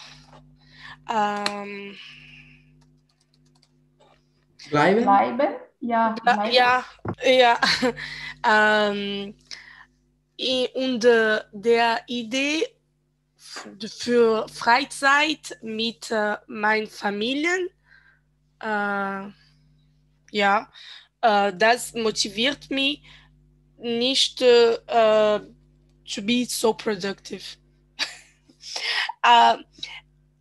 Ähm, 1.09 1.97
Bleiben? 4.71 5.03
Bleiben? 5.03 5.55
Ja, 5.81 6.11
bleiben. 6.11 6.53
ja, 6.53 6.85
ja. 7.25 7.59
ähm, 8.47 9.35
und 10.75 11.05
äh, 11.05 11.41
der 11.53 12.01
Idee 12.07 12.67
für 13.37 14.47
Freizeit 14.49 15.59
mit 15.63 16.11
äh, 16.11 16.37
meinen 16.47 16.87
Familien, 16.87 17.69
äh, 18.61 19.29
ja, 20.31 20.71
äh, 21.23 21.53
das 21.53 21.95
motiviert 21.95 22.71
mich 22.71 23.03
nicht 23.79 24.43
äh, 24.43 25.41
to 26.05 26.23
be 26.23 26.45
so 26.49 26.75
productive. 26.75 27.57
äh, 29.23 29.57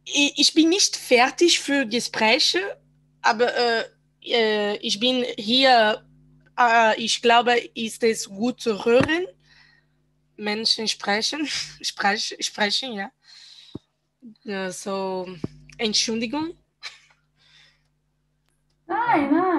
ich, 0.06 0.34
ich 0.38 0.54
bin 0.54 0.70
nicht 0.70 0.96
fertig 0.96 1.60
für 1.60 1.86
Gespräche, 1.86 2.60
aber 3.22 3.54
äh, 3.56 3.84
äh, 4.24 4.78
ich 4.78 5.00
bin 5.00 5.26
hier, 5.38 6.04
äh, 6.58 7.02
ich 7.02 7.22
glaube, 7.22 7.58
ist 7.76 8.04
es 8.04 8.28
gut 8.28 8.62
zu 8.62 8.84
hören. 8.86 9.28
Menschen 10.38 10.88
sprechen, 10.88 11.48
sprech, 11.82 12.36
sprechen, 12.40 12.94
ja. 12.94 13.12
Äh, 14.46 14.72
so, 14.72 15.28
Entschuldigung. 15.78 16.58
Nein, 18.88 19.34
nein, 19.34 19.57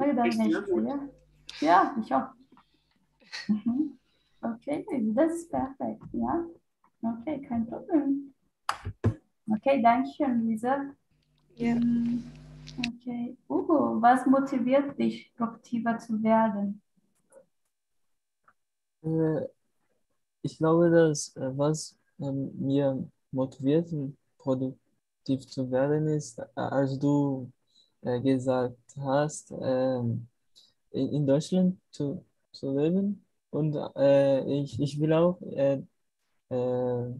Echt, 0.00 0.38
nicht. 0.38 0.52
ja, 0.52 0.60
gut. 0.60 0.84
Ja, 0.86 1.08
ja 1.60 1.96
ich 2.00 2.14
auch. 2.14 2.28
Mhm. 3.48 3.98
Okay, 4.40 4.86
das 5.14 5.32
ist 5.32 5.50
perfekt, 5.50 6.02
ja. 6.12 6.44
Okay, 7.02 7.40
kein 7.42 7.66
Problem. 7.66 8.34
Okay, 9.50 9.82
danke 9.82 10.10
schön, 10.16 10.46
Lisa. 10.46 10.94
Ja. 11.56 11.76
Okay, 12.86 13.36
Ugo, 13.48 14.00
was 14.00 14.24
motiviert 14.26 14.96
dich, 14.98 15.32
produktiver 15.36 15.98
zu 15.98 16.22
werden? 16.22 16.80
Äh, 19.02 19.46
ich 20.42 20.58
glaube, 20.58 20.90
dass 20.90 21.34
äh, 21.36 21.50
was 21.56 21.96
ähm, 22.20 22.52
mir 22.58 23.10
motiviert, 23.32 23.90
produktiv 24.38 25.46
zu 25.46 25.70
werden, 25.70 26.08
ist, 26.08 26.38
äh, 26.38 26.44
als 26.54 26.98
du 26.98 27.50
äh, 28.02 28.20
gesagt 28.20 28.78
hast, 29.00 29.52
ähm, 29.62 30.28
in, 30.92 31.26
Deutschland 31.26 31.78
zu, 31.90 32.24
zu 32.52 32.76
leben. 32.78 33.24
Und 33.50 33.76
äh, 33.96 34.44
ich, 34.62 34.80
ich 34.80 35.00
will 35.00 35.12
auch 35.14 35.40
äh, 35.42 35.82
äh, 36.50 37.14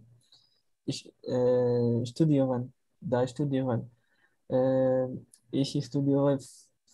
ich, 0.86 1.12
äh, 1.24 2.06
studieren, 2.06 2.72
da 3.00 3.26
studieren. 3.26 3.90
Äh, 4.50 5.06
ich 5.52 5.84
studiere 5.86 6.38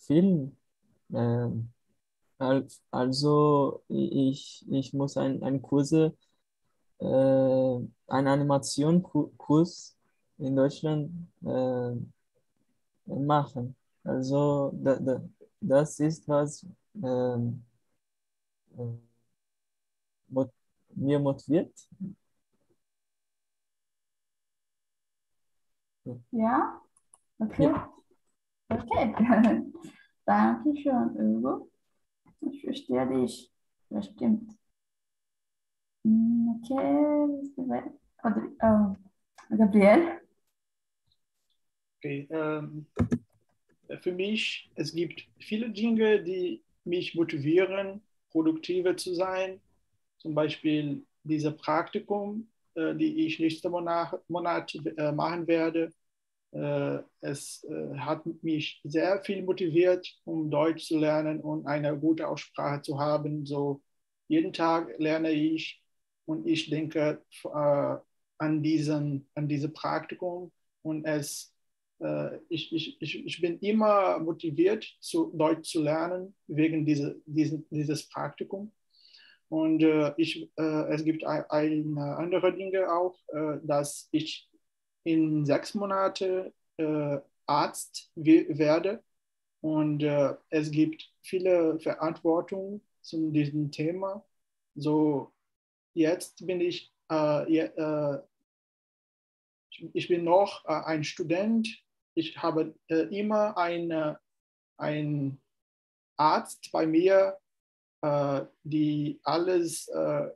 Film. 0.07 0.57
Äh, 1.13 1.49
Al- 2.39 2.67
Also 2.91 3.83
ich, 3.89 4.65
ich 4.69 4.93
muss 4.93 5.17
ein, 5.17 5.43
ein 5.43 5.61
Kurse, 5.61 6.15
äh, 6.99 7.05
einen 7.05 8.27
Animationskurs 8.27 9.97
in 10.39 10.55
Deutschland 10.55 11.11
äh, 11.45 11.93
machen. 13.07 13.75
Also 14.03 14.71
da, 14.83 14.95
da, 14.99 15.21
das 15.61 15.99
ist 15.99 16.27
was 16.27 16.65
ähm, 17.03 17.63
äh, 18.77 18.97
mot 20.29 20.49
mir 20.95 21.19
motiviert. 21.19 21.73
Ja? 26.31 26.79
Okay. 27.39 27.73
Okay. 28.69 29.15
Danke 30.25 30.75
schön, 30.77 31.11
Ugo. 31.17 31.69
Ich 32.41 32.61
verstehe 32.63 33.07
dich. 33.07 33.51
Das 33.89 34.05
stimmt. 34.07 34.51
Mm, 36.05 36.61
Okay. 36.63 36.81
Oh, 38.61 38.95
Gabriel? 39.57 40.24
Okay, 41.99 42.27
ähm, 42.29 42.85
für 44.01 44.11
mich, 44.11 44.69
es 44.75 44.93
gibt 44.93 45.27
viele 45.39 45.69
Dinge, 45.69 46.23
die 46.23 46.63
mich 46.83 47.15
motivieren, 47.15 48.01
produktiver 48.31 48.97
zu 48.97 49.13
sein. 49.13 49.61
Zum 50.17 50.35
Beispiel 50.35 51.05
dieses 51.23 51.55
Praktikum, 51.57 52.47
äh, 52.75 52.95
die 52.95 53.25
ich 53.25 53.39
nächsten 53.39 53.71
Monat, 53.71 54.21
Monat 54.27 54.75
äh, 54.97 55.11
machen 55.11 55.47
werde. 55.47 55.91
Äh, 56.51 56.99
es 57.21 57.63
äh, 57.65 57.97
hat 57.97 58.25
mich 58.43 58.81
sehr 58.83 59.23
viel 59.23 59.43
motiviert, 59.43 60.07
um 60.25 60.49
Deutsch 60.51 60.87
zu 60.87 60.99
lernen 60.99 61.41
und 61.41 61.67
eine 61.67 61.97
gute 61.97 62.27
Aussprache 62.27 62.81
zu 62.81 62.99
haben. 62.99 63.45
So 63.45 63.81
jeden 64.27 64.53
Tag 64.53 64.89
lerne 64.99 65.31
ich 65.31 65.83
und 66.25 66.47
ich 66.47 66.69
denke 66.69 67.23
äh, 67.45 67.97
an 68.37 68.63
diesen, 68.63 69.27
an 69.35 69.47
dieses 69.47 69.71
Praktikum 69.73 70.51
und 70.83 71.05
es 71.05 71.54
ich, 72.49 72.73
ich, 72.73 73.01
ich, 73.01 73.25
ich 73.25 73.41
bin 73.41 73.57
immer 73.59 74.19
motiviert, 74.19 74.85
zu, 74.99 75.31
Deutsch 75.33 75.71
zu 75.71 75.81
lernen, 75.81 76.35
wegen 76.47 76.85
diese, 76.85 77.21
diesen, 77.25 77.65
dieses 77.69 78.09
Praktikum. 78.09 78.71
Und 79.47 79.81
äh, 79.83 80.13
ich, 80.17 80.51
äh, 80.57 80.93
es 80.93 81.03
gibt 81.03 81.23
ein, 81.23 81.45
ein 81.49 81.97
andere 81.97 82.53
Dinge 82.55 82.91
auch, 82.91 83.17
äh, 83.29 83.59
dass 83.63 84.09
ich 84.11 84.49
in 85.03 85.45
sechs 85.45 85.73
Monaten 85.75 86.51
äh, 86.77 87.19
Arzt 87.45 88.11
we- 88.15 88.47
werde. 88.57 89.03
Und 89.61 90.03
äh, 90.03 90.35
es 90.49 90.71
gibt 90.71 91.09
viele 91.21 91.79
Verantwortung 91.79 92.81
zu 93.01 93.31
diesem 93.31 93.71
Thema. 93.71 94.25
So, 94.75 95.31
jetzt 95.93 96.45
bin 96.45 96.59
ich, 96.59 96.91
äh, 97.11 97.57
äh, 97.65 98.19
ich 99.93 100.07
bin 100.07 100.23
noch 100.23 100.65
äh, 100.65 100.69
ein 100.85 101.03
Student. 101.03 101.84
Ich 102.15 102.37
habe 102.37 102.73
äh, 102.87 103.01
immer 103.17 103.57
eine, 103.57 104.19
einen 104.77 105.41
Arzt 106.17 106.71
bei 106.71 106.87
mir, 106.87 107.37
äh, 108.01 108.45
die 108.63 109.19
alles 109.23 109.87
äh, 109.89 110.29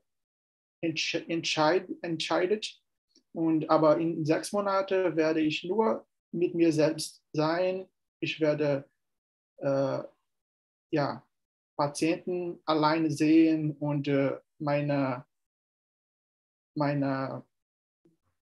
entsch 0.81 1.15
entscheid 1.15 1.87
entscheidet. 2.01 2.81
Und, 3.31 3.69
aber 3.69 3.97
in 3.97 4.25
sechs 4.25 4.51
Monaten 4.51 5.15
werde 5.15 5.39
ich 5.39 5.63
nur 5.63 6.05
mit 6.31 6.53
mir 6.53 6.73
selbst 6.73 7.23
sein. 7.31 7.87
Ich 8.19 8.39
werde 8.41 8.89
äh, 9.57 10.03
ja, 10.91 11.25
Patienten 11.77 12.59
alleine 12.65 13.09
sehen 13.09 13.77
und 13.77 14.07
äh, 14.07 14.37
meine, 14.57 15.25
meine 16.75 17.45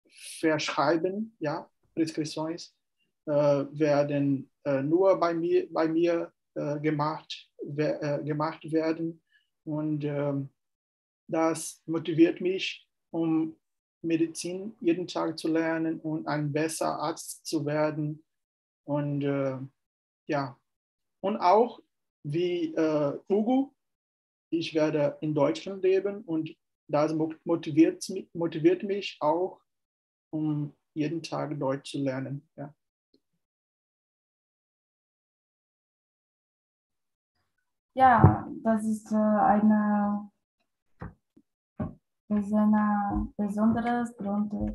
verschreiben, 0.09 1.37
ja, 1.39 1.70
Prescriptions 1.95 2.74
werden 3.33 4.51
äh, 4.64 4.83
nur 4.83 5.18
bei 5.18 5.35
mir, 5.35 5.68
bei 5.72 5.89
mir 5.89 6.33
äh, 6.55 6.81
gemacht, 6.81 7.51
äh, 7.76 8.22
gemacht 8.24 8.70
werden. 8.72 9.22
Und 9.64 10.05
ähm, 10.05 10.51
das 11.28 11.83
motiviert 11.87 12.41
mich, 12.41 12.87
um 13.12 13.57
Medizin 14.03 14.74
jeden 14.81 15.07
Tag 15.07 15.39
zu 15.39 15.49
lernen 15.49 16.01
und 16.01 16.26
ein 16.26 16.53
besserer 16.53 16.99
Arzt 17.01 17.47
zu 17.47 17.64
werden. 17.66 18.24
Und 18.85 19.22
äh, 19.22 19.59
ja, 20.28 20.59
und 21.22 21.39
auch 21.39 21.81
wie 22.24 22.74
äh, 22.74 23.18
Ugo, 23.28 23.74
ich 24.51 24.74
werde 24.74 25.18
in 25.20 25.35
Deutschland 25.35 25.83
leben 25.83 26.22
und 26.24 26.55
das 26.89 27.14
mo- 27.14 27.35
motiviert, 27.45 28.05
motiviert 28.35 28.83
mich 28.83 29.16
auch, 29.20 29.61
um 30.33 30.74
jeden 30.95 31.22
Tag 31.22 31.59
Deutsch 31.59 31.93
zu 31.93 31.99
lernen. 31.99 32.49
Ja. 32.57 32.74
Ja, 38.01 38.48
das 38.62 38.82
ist 38.86 39.12
äh, 39.12 39.16
eine, 39.16 40.30
das 42.28 42.46
ist 42.46 42.55
eine 42.55 43.28
besonderes 43.36 44.16
Grund, 44.16 44.55
äh, 44.55 44.72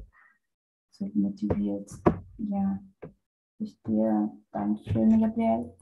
zu 0.91 1.09
motiviert. 1.15 1.89
Ja, 2.38 2.80
verstehe. 3.57 4.30
Dankeschön, 4.51 5.19
Gabriel. 5.19 5.76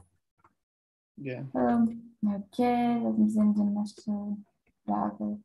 Ja. 1.16 1.44
Ähm, 1.54 2.16
okay, 2.22 3.02
dann 3.02 3.28
sind 3.28 3.58
die 3.58 3.62
nächste 3.62 4.38
Frage. 4.86 5.38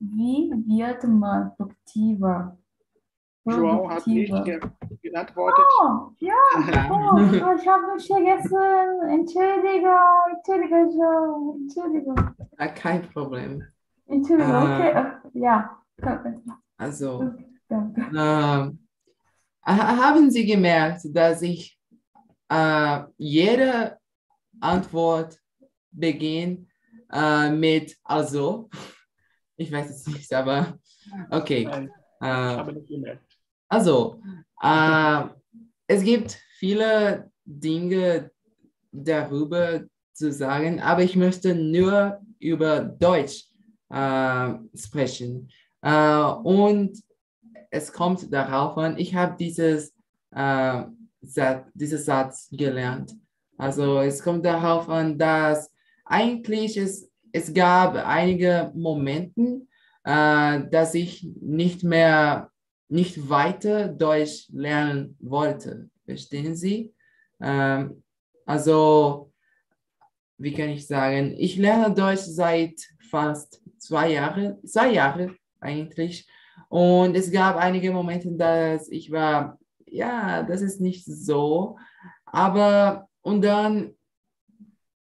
Wie 0.00 0.50
wird 0.66 1.04
man 1.04 1.54
produktiver? 1.54 2.58
João 3.44 3.88
hat 3.88 4.06
nicht 4.08 4.32
Produktiver. 4.32 4.76
Geantwortet. 5.10 5.64
Oh, 5.82 6.10
ja, 6.18 6.34
oh, 6.90 7.56
ich 7.56 7.68
habe 7.68 7.94
mich 7.94 8.06
vergessen. 8.06 9.08
Entschuldige, 9.08 9.90
Entschuldige, 10.34 10.76
Joe. 10.96 11.54
Entschuldige. 11.56 12.14
Ah, 12.56 12.68
Kein 12.68 13.02
Problem. 13.10 13.62
Entschuldige, 14.06 14.52
Ah. 14.52 14.76
okay. 14.76 14.90
äh, 15.34 15.38
Ja. 15.38 15.76
Also, 16.78 17.30
ha- 19.66 19.96
haben 19.96 20.30
Sie 20.30 20.46
gemerkt, 20.46 21.02
dass 21.12 21.42
ich 21.42 21.78
äh, 22.48 23.02
jede 23.18 23.98
Antwort 24.60 25.38
beginne 25.90 26.66
äh, 27.12 27.50
mit 27.50 27.96
also? 28.04 28.68
Ich 29.56 29.70
weiß 29.70 29.90
es 29.90 30.06
nicht, 30.06 30.32
aber 30.32 30.78
okay. 31.30 31.64
Nein, 31.66 31.90
ich 32.20 32.26
Äh, 32.26 32.30
habe 32.30 32.72
nicht 32.72 32.88
gemerkt. 32.88 33.29
Also, 33.70 34.20
äh, 34.60 35.22
es 35.86 36.02
gibt 36.02 36.36
viele 36.58 37.30
Dinge 37.44 38.30
darüber 38.90 39.84
zu 40.12 40.32
sagen, 40.32 40.80
aber 40.80 41.04
ich 41.04 41.14
möchte 41.14 41.54
nur 41.54 42.20
über 42.40 42.80
Deutsch 42.80 43.46
äh, 43.88 44.54
sprechen. 44.74 45.48
Äh, 45.82 46.22
und 46.42 47.00
es 47.70 47.92
kommt 47.92 48.32
darauf 48.32 48.76
an, 48.76 48.98
ich 48.98 49.14
habe 49.14 49.36
dieses, 49.38 49.94
äh, 50.32 50.82
Satz, 51.22 51.66
dieses 51.74 52.04
Satz 52.04 52.48
gelernt. 52.50 53.14
Also 53.56 54.00
es 54.00 54.22
kommt 54.22 54.44
darauf 54.44 54.88
an, 54.88 55.16
dass 55.16 55.70
eigentlich 56.04 56.76
es, 56.76 57.08
es 57.30 57.54
gab 57.54 57.94
einige 57.94 58.72
Momente, 58.74 59.62
äh, 60.02 60.60
dass 60.70 60.94
ich 60.94 61.28
nicht 61.40 61.84
mehr 61.84 62.49
nicht 62.90 63.28
weiter 63.28 63.88
Deutsch 63.88 64.48
lernen 64.52 65.16
wollte. 65.20 65.88
Verstehen 66.04 66.56
Sie? 66.56 66.92
Ähm, 67.40 68.02
also, 68.44 69.32
wie 70.38 70.52
kann 70.52 70.70
ich 70.70 70.86
sagen? 70.86 71.34
Ich 71.38 71.56
lerne 71.56 71.94
Deutsch 71.94 72.22
seit 72.22 72.80
fast 73.10 73.62
zwei 73.78 74.12
Jahren, 74.12 74.64
zwei 74.66 74.92
Jahre 74.92 75.36
eigentlich. 75.60 76.28
Und 76.68 77.16
es 77.16 77.30
gab 77.30 77.56
einige 77.56 77.92
Momente, 77.92 78.32
dass 78.32 78.88
ich 78.88 79.10
war, 79.10 79.58
ja, 79.86 80.42
das 80.42 80.60
ist 80.60 80.80
nicht 80.80 81.04
so. 81.04 81.78
Aber, 82.24 83.08
und 83.22 83.42
dann, 83.42 83.94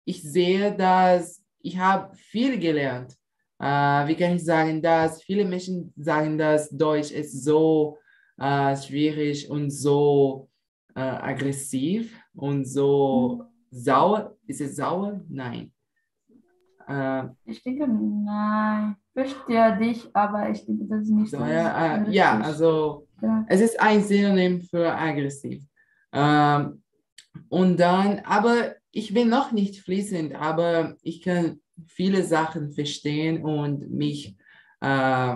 ich 0.04 0.22
sehe, 0.24 0.76
dass 0.76 1.44
ich 1.62 1.78
habe 1.78 2.16
viel 2.16 2.60
gelernt 2.60 3.19
äh, 3.60 4.08
wie 4.08 4.16
kann 4.16 4.36
ich 4.36 4.44
sagen, 4.46 4.82
dass 4.82 5.22
viele 5.24 5.46
Menschen 5.46 5.94
sagen, 5.98 6.38
dass 6.38 6.70
Deutsch 6.70 7.12
ist 7.12 7.44
so 7.44 7.98
äh, 8.38 8.76
schwierig 8.78 9.50
und 9.50 9.70
so 9.70 10.50
äh, 10.96 11.02
aggressiv 11.02 12.18
und 12.34 12.66
so 12.66 13.44
sauer. 13.72 14.36
Ist 14.48 14.62
es 14.62 14.76
sauer? 14.78 15.20
Nein. 15.30 15.72
Äh, 16.88 17.24
Ich 17.46 17.62
denke, 17.64 17.88
nein. 17.88 18.96
Ich 19.16 19.22
verstehe 19.34 19.78
dich, 19.78 20.10
aber 20.16 20.50
ich 20.50 20.66
denke, 20.66 20.86
das 20.86 21.02
ist 21.04 21.10
nicht 21.10 21.32
so, 21.32 21.38
so. 21.38 21.44
ja, 21.46 21.98
äh, 21.98 22.12
ja, 22.12 22.40
also 22.40 23.06
Ja. 23.22 23.46
es 23.50 23.60
ist 23.62 23.80
ein 23.82 24.02
Synonym 24.02 24.62
für 24.62 24.90
aggressiv. 24.96 25.62
Ähm, 26.14 26.82
und 27.50 27.78
dann, 27.80 28.20
aber 28.26 28.76
ich 28.92 29.14
bin 29.14 29.30
noch 29.30 29.52
nicht 29.52 29.82
fließend, 29.82 30.34
aber 30.36 30.96
ich 31.02 31.22
kann 31.22 31.60
viele 31.88 32.24
Sachen 32.24 32.72
verstehen 32.72 33.44
und 33.44 33.90
mich 33.92 34.36
äh, 34.82 35.36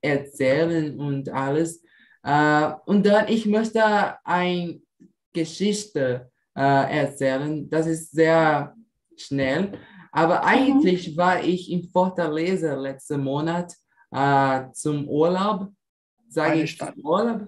erzählen 0.00 0.98
und 0.98 1.28
alles. 1.28 1.82
Äh, 2.22 2.72
und 2.86 3.06
dann, 3.06 3.28
ich 3.28 3.46
möchte 3.46 3.82
eine 4.24 4.80
Geschichte 5.32 6.30
äh, 6.56 7.00
erzählen. 7.00 7.68
Das 7.70 7.86
ist 7.86 8.12
sehr 8.12 8.74
schnell. 9.16 9.72
Aber 10.12 10.44
eigentlich 10.44 11.16
war 11.16 11.42
ich 11.42 11.70
in 11.70 11.84
Fortaleza 11.84 12.74
letzten 12.74 13.22
Monat 13.22 13.74
äh, 14.10 14.64
zum 14.72 15.08
Urlaub. 15.08 15.72
Sage 16.28 16.62
ich 16.62 16.78
zum 16.78 16.94
Urlaub? 17.04 17.46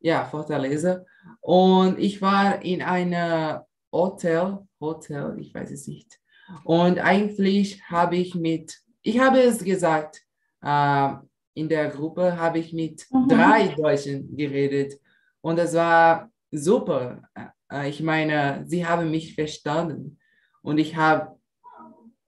Ja, 0.00 0.24
Fortaleza. 0.24 1.04
Und 1.40 1.98
ich 1.98 2.20
war 2.20 2.62
in 2.62 2.82
einem 2.82 3.60
Hotel, 3.92 4.58
Hotel, 4.80 5.36
ich 5.38 5.54
weiß 5.54 5.70
es 5.70 5.88
nicht. 5.88 6.20
Und 6.64 6.98
eigentlich 6.98 7.82
habe 7.90 8.16
ich 8.16 8.34
mit, 8.34 8.78
ich 9.02 9.18
habe 9.18 9.40
es 9.40 9.62
gesagt, 9.62 10.22
äh, 10.62 11.12
in 11.54 11.68
der 11.68 11.88
Gruppe 11.88 12.36
habe 12.36 12.58
ich 12.60 12.72
mit 12.72 13.06
Mhm. 13.10 13.28
drei 13.28 13.68
Deutschen 13.74 14.36
geredet. 14.36 14.94
Und 15.40 15.56
das 15.58 15.74
war 15.74 16.30
super. 16.50 17.22
Äh, 17.70 17.88
ich 17.90 18.02
meine, 18.02 18.64
sie 18.66 18.86
haben 18.86 19.10
mich 19.10 19.34
verstanden. 19.34 20.18
Und 20.62 20.78
ich 20.78 20.96
habe 20.96 21.38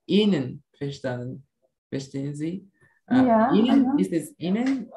ihnen 0.05 0.63
verstanden. 0.77 1.45
Verstehen 1.89 2.35
Sie? 2.35 2.69
Äh, 3.07 3.15
Ja, 3.25 3.51
ihnen, 3.53 3.97
ist 3.99 4.11
es 4.13 4.33
ihnen? 4.39 4.89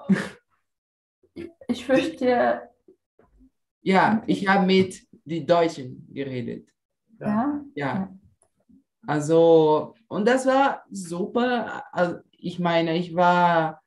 Ich 1.68 1.84
verstehe, 1.84 2.68
Ja, 3.82 4.22
ich 4.26 4.46
habe 4.48 4.64
mit 4.66 5.06
den 5.24 5.46
Deutschen 5.46 6.06
geredet. 6.12 6.68
ja. 7.20 7.64
Ja. 7.74 8.12
Also, 9.06 9.94
und 10.08 10.26
das 10.26 10.46
war 10.46 10.84
super. 10.90 11.84
Also, 11.92 12.18
ich 12.32 12.58
meine, 12.58 12.96
ich 12.96 13.14
war, 13.14 13.82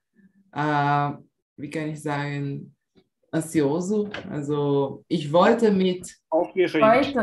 äh, 0.52 1.12
wie 1.58 1.70
kann 1.70 1.90
ich 1.90 2.02
sagen, 2.02 2.76
ansioso. 3.32 4.10
Also, 4.30 5.04
ich 5.08 5.32
wollte 5.32 5.72
mit, 5.72 6.16
Aufgeregt. 6.30 7.16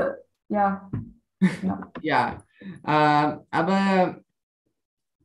Ja. 0.48 0.90
ja. 0.90 0.90
ja, 2.02 2.44
äh, 2.84 3.38
aber 3.50 4.20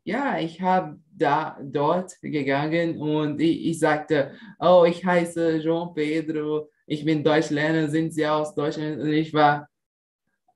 ja, 0.03 0.39
ich 0.39 0.61
habe 0.61 0.99
da 1.15 1.57
dort 1.61 2.19
gegangen 2.21 2.97
und 2.97 3.39
ich, 3.39 3.67
ich 3.67 3.79
sagte, 3.79 4.31
oh, 4.59 4.85
ich 4.87 5.05
heiße 5.05 5.57
João 5.57 5.93
Pedro, 5.93 6.69
ich 6.87 7.05
bin 7.05 7.23
Deutschlerner, 7.23 7.87
sind 7.89 8.13
Sie 8.13 8.25
aus 8.25 8.55
Deutschland? 8.55 8.99
Und 8.99 9.13
ich 9.13 9.33
war, 9.33 9.67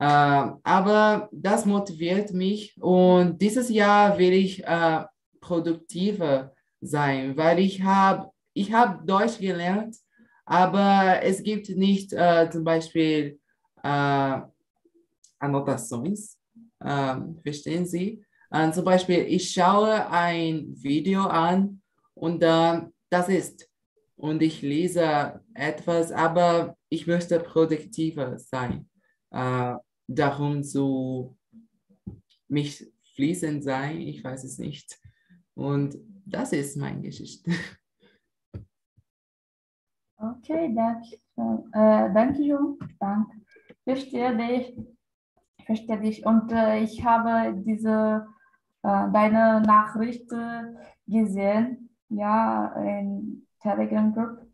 aber 0.06 1.30
das 1.32 1.66
motiviert 1.66 2.34
mich 2.34 2.76
und 2.82 3.42
dieses 3.42 3.70
Jahr 3.70 4.18
will 4.18 4.34
ich 4.34 4.64
äh, 4.64 5.04
produktiver 5.40 6.54
sein, 6.82 7.38
weil 7.38 7.60
ich 7.60 7.82
habe 7.84 8.30
ich 8.54 8.74
hab 8.74 9.06
Deutsch 9.08 9.40
gelernt, 9.40 9.96
aber 10.46 11.22
es 11.24 11.42
gibt 11.42 11.70
nicht 11.70 12.14
äh, 12.14 12.50
zum 12.52 12.64
Beispiel 12.64 13.40
äh, 13.82 14.42
Annotations. 15.40 16.38
Ähm, 16.84 17.40
verstehen 17.42 17.86
Sie? 17.86 18.24
Zum 18.72 18.86
Beispiel, 18.86 19.26
ich 19.30 19.50
schaue 19.50 20.08
ein 20.12 20.76
Video 20.76 21.24
an 21.24 21.82
und 22.14 22.44
dann 22.44 22.94
das 23.10 23.28
ist. 23.28 23.68
Und 24.16 24.44
ich 24.44 24.62
lese 24.62 25.42
etwas, 25.56 26.12
aber 26.12 26.78
ich 26.90 27.08
möchte 27.08 27.40
produktiver 27.40 28.38
sein. 28.38 28.88
Darum 30.08 30.64
zu 30.64 31.38
mich 32.48 32.92
fließend 33.16 33.64
sein, 33.64 34.02
ich 34.02 34.24
weiß 34.24 34.44
es 34.44 34.58
nicht. 34.58 35.00
Und 35.56 35.98
das 36.26 36.54
ist 36.54 36.78
meine 36.78 37.02
Geschichte. 37.02 37.52
Okay, 40.18 40.74
danke. 40.74 41.18
Äh, 41.74 42.14
danke, 42.14 42.42
Jung. 42.42 42.80
Danke. 43.00 43.42
Verstehe 43.84 44.36
dich. 44.38 44.78
Ich 45.58 45.66
verstehe 45.66 46.00
dich. 46.00 46.26
Und 46.26 46.52
äh, 46.52 46.80
ich 46.80 47.04
habe 47.04 47.54
diese, 47.66 48.26
äh, 48.84 49.12
deine 49.12 49.62
Nachricht 49.62 50.32
äh, 50.32 50.74
gesehen, 51.08 51.90
ja, 52.10 52.74
in 52.76 53.48
Telegram 53.62 54.14
Group. 54.14 54.48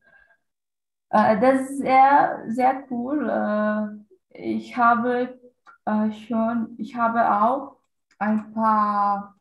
Äh, 1.12 1.40
das 1.40 1.70
ist 1.70 1.78
sehr, 1.80 2.44
sehr 2.48 2.84
cool. 2.90 3.30
Äh, 3.30 4.58
ich 4.58 4.76
habe 4.76 5.39
äh, 5.86 6.12
schon, 6.12 6.76
ich 6.78 6.96
habe 6.96 7.20
auch 7.44 7.78
ein 8.20 8.52
paar 8.54 9.36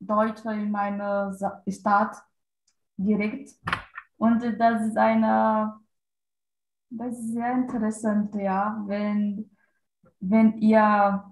Deutsche 0.00 0.52
in 0.52 0.70
meine 0.70 1.32
Sa- 1.34 1.62
Stadt 1.68 2.16
direkt. 2.98 3.50
Und 4.18 4.42
das 4.60 4.86
ist 4.88 4.96
eine, 4.98 5.80
das 6.90 7.18
ist 7.18 7.32
sehr 7.32 7.52
interessant, 7.54 8.34
ja, 8.36 8.82
wenn, 8.86 9.50
wenn 10.20 10.58
ihr, 10.58 11.24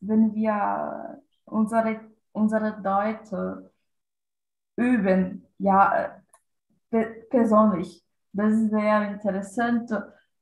wenn 0.00 0.34
wir 0.34 1.22
unsere, 1.46 2.00
unsere 2.32 2.80
Deutsche 2.82 3.70
üben, 4.76 5.46
ja, 5.58 6.22
pe 6.90 7.26
persönlich. 7.30 8.04
Das 8.32 8.52
ist 8.54 8.70
sehr 8.70 9.10
interessant. 9.12 9.90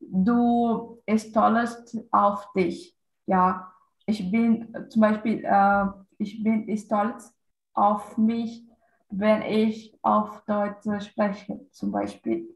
Du 0.01 1.01
stolz 1.17 1.97
auf 2.13 2.53
dich, 2.55 2.94
ja. 3.27 3.71
Ich 4.07 4.31
bin 4.31 4.75
äh, 4.75 4.89
zum 4.89 5.01
Beispiel, 5.03 5.43
äh, 5.45 5.85
ich 6.19 6.43
bin 6.43 6.77
stolz 6.77 7.35
auf 7.73 8.19
mich, 8.19 8.65
wenn 9.11 9.43
ich 9.43 9.97
auf 10.03 10.43
Deutsch 10.47 11.07
spreche, 11.09 11.61
zum 11.73 11.91
Beispiel. 11.93 12.49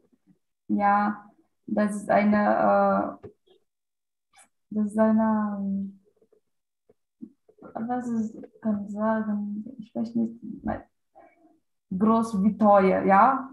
Ja, 0.69 1.27
das 1.67 1.97
ist 1.97 2.11
eine, 2.11 3.19
äh, 3.25 3.29
das 4.71 4.87
ist 4.93 4.99
eine, 4.99 5.57
ähm, 5.61 6.01
was 7.75 8.07
ist, 8.09 8.37
kann 8.61 8.85
ich 8.87 8.93
sagen, 8.93 9.65
ich 9.79 9.95
weiß 9.95 10.15
nicht, 10.15 10.35
Groß 11.91 12.43
Vitória, 12.43 13.05
ja? 13.05 13.51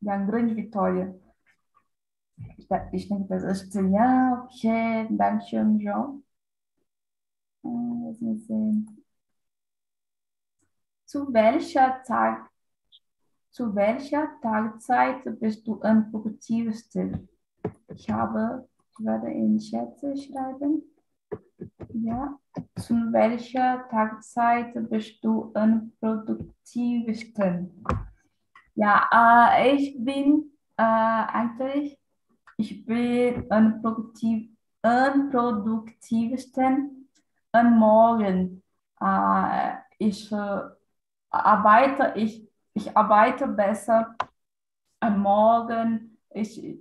Ja, 0.00 0.16
Grande 0.26 0.56
Vitória. 0.56 1.14
Ich, 2.56 2.66
de- 2.68 2.88
ich 2.92 3.08
denke, 3.08 3.28
das 3.28 3.42
ist, 3.42 3.74
ja, 3.74 4.44
okay, 4.48 5.06
danke 5.10 5.44
schön, 5.46 5.78
João. 5.78 6.22
Zu 11.04 11.32
welcher 11.32 12.02
Tag, 12.04 12.50
zu 13.50 13.74
welcher 13.74 14.28
Tageszeit 14.40 15.22
bist 15.38 15.66
du 15.66 15.80
am 15.82 16.10
produktivsten? 16.10 17.28
Ich 17.88 18.10
habe, 18.10 18.68
ich 18.90 19.04
werde 19.04 19.30
in 19.30 19.60
Schätze 19.60 20.16
schreiben. 20.16 20.82
Ja, 21.94 22.38
zu 22.76 22.94
welcher 23.12 23.88
Tageszeit 23.88 24.74
bist 24.90 25.22
du 25.22 25.52
am 25.54 25.92
produktivsten? 26.00 27.84
Ja, 28.74 29.08
äh, 29.56 29.76
ich 29.76 30.02
bin 30.02 30.50
äh, 30.76 30.82
eigentlich, 30.82 31.96
ich 32.56 32.84
bin 32.84 33.44
am 33.50 33.80
produktiv, 33.80 34.50
am 34.82 35.30
produktivsten 35.30 37.01
am 37.52 37.78
Morgen. 37.78 38.62
Äh, 39.00 39.72
ich 39.98 40.30
äh, 40.32 40.60
arbeite, 41.30 42.12
ich, 42.16 42.48
ich 42.74 42.96
arbeite 42.96 43.46
besser 43.48 44.14
am 45.00 45.20
Morgen. 45.20 46.18
Ich, 46.30 46.78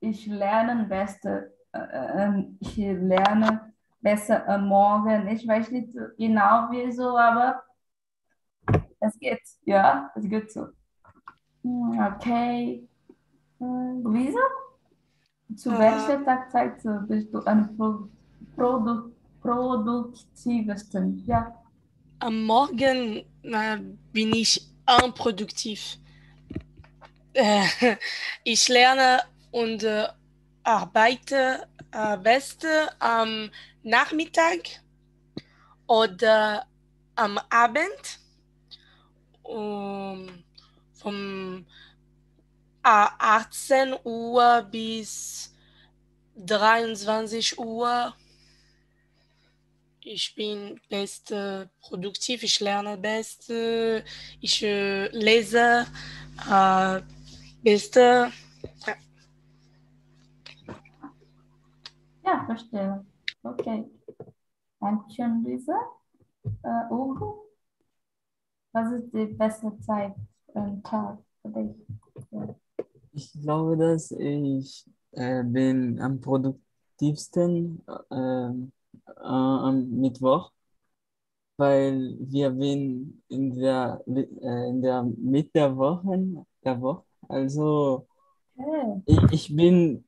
ich 0.00 0.26
lerne 0.26 0.84
besser, 0.84 1.44
äh, 1.72 1.78
äh, 1.78 2.44
ich 2.60 2.76
lerne 2.76 3.72
besser 4.00 4.48
am 4.48 4.68
Morgen. 4.68 5.28
Ich 5.28 5.46
weiß 5.46 5.70
nicht 5.70 5.92
genau 6.16 6.68
wieso, 6.70 7.16
aber 7.16 7.62
es 9.00 9.18
geht, 9.18 9.40
ja, 9.64 10.10
es 10.14 10.28
geht 10.28 10.52
so. 10.52 10.68
Hm, 11.62 11.98
Okay. 12.16 12.88
Äh, 13.60 13.64
Luisa? 14.02 14.40
Zu 15.56 15.70
Äh. 15.70 15.78
welcher 15.78 16.24
Tagzeit 16.24 16.82
bist 17.08 17.32
du 17.32 17.40
am 17.44 17.76
Pro 17.76 18.08
Produ 18.56 19.11
produktivsten? 19.42 21.24
Ja. 21.26 21.54
Am 22.20 22.44
Morgen 22.44 23.24
äh, 23.42 23.78
bin 24.12 24.32
ich 24.32 24.60
unproduktiv. 25.02 25.98
Äh, 27.34 27.64
ich 28.44 28.68
lerne 28.68 29.22
und 29.50 29.82
äh, 29.82 30.06
arbeite 30.62 31.66
äh, 31.90 32.16
beste 32.18 32.88
am 33.00 33.50
Nachmittag 33.82 34.60
oder 35.86 36.66
am 37.16 37.38
Abend. 37.50 38.20
Um, 39.42 40.44
vom 41.02 41.66
äh, 42.84 43.06
18 43.18 43.94
Uhr 44.04 44.66
bis 44.70 45.52
23 46.36 47.58
Uhr. 47.58 48.14
Ich 50.04 50.34
bin 50.34 50.80
beste 50.88 51.70
produktiv, 51.80 52.42
ich 52.42 52.58
lerne 52.58 52.96
beste, 52.96 54.04
ich 54.40 54.60
äh, 54.64 55.06
lese 55.16 55.86
äh, 56.50 57.00
beste. 57.62 58.32
Ja, 62.24 62.44
verstehe. 62.46 63.06
Okay. 63.44 63.84
Dankeschön, 64.80 65.44
Luisa. 65.44 65.78
Äh, 66.44 66.92
Ugo? 66.92 67.46
Was 68.72 68.92
ist 68.92 69.14
die 69.14 69.26
beste 69.26 69.78
Zeit 69.78 70.16
am 70.54 70.82
Tag 70.82 71.18
für 71.42 71.48
dich? 71.50 71.76
Ja. 72.32 72.54
Ich 73.12 73.32
glaube, 73.40 73.76
dass 73.76 74.10
ich 74.10 74.84
äh, 75.12 75.44
bin 75.44 76.00
am 76.00 76.20
produktivsten 76.20 77.84
ähm, 78.10 78.72
äh, 79.08 79.12
am 79.22 79.90
Mittwoch, 79.90 80.52
weil 81.56 82.16
wir 82.20 82.50
bin 82.50 83.22
in 83.28 83.54
der, 83.56 84.02
äh, 84.08 84.68
in 84.68 84.82
der 84.82 85.02
Mitte 85.04 85.50
der 85.54 85.76
Woche, 85.76 86.44
der 86.64 86.80
Woche. 86.80 87.04
Also 87.28 88.06
Okay. 88.58 89.02
ich, 89.06 89.32
ich 89.32 89.56
bin 89.56 90.04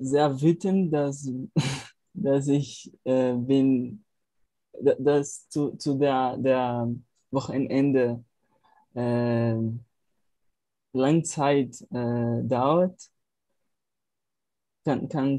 sehr 0.00 0.40
wütend, 0.40 0.92
dass, 0.92 1.30
dass 2.14 2.48
ich 2.48 2.92
äh, 3.04 3.34
bin, 3.34 4.04
da- 4.80 4.96
dass 4.98 5.48
zu, 5.50 5.76
zu 5.76 5.96
der, 5.98 6.38
der 6.38 6.88
Wochenende 7.32 8.24
äh, 8.94 9.56
lang 10.92 11.22
Zeit 11.24 11.80
äh, 11.92 12.42
dauert. 12.42 13.10
Kann, 14.86 15.08
kann, 15.10 15.38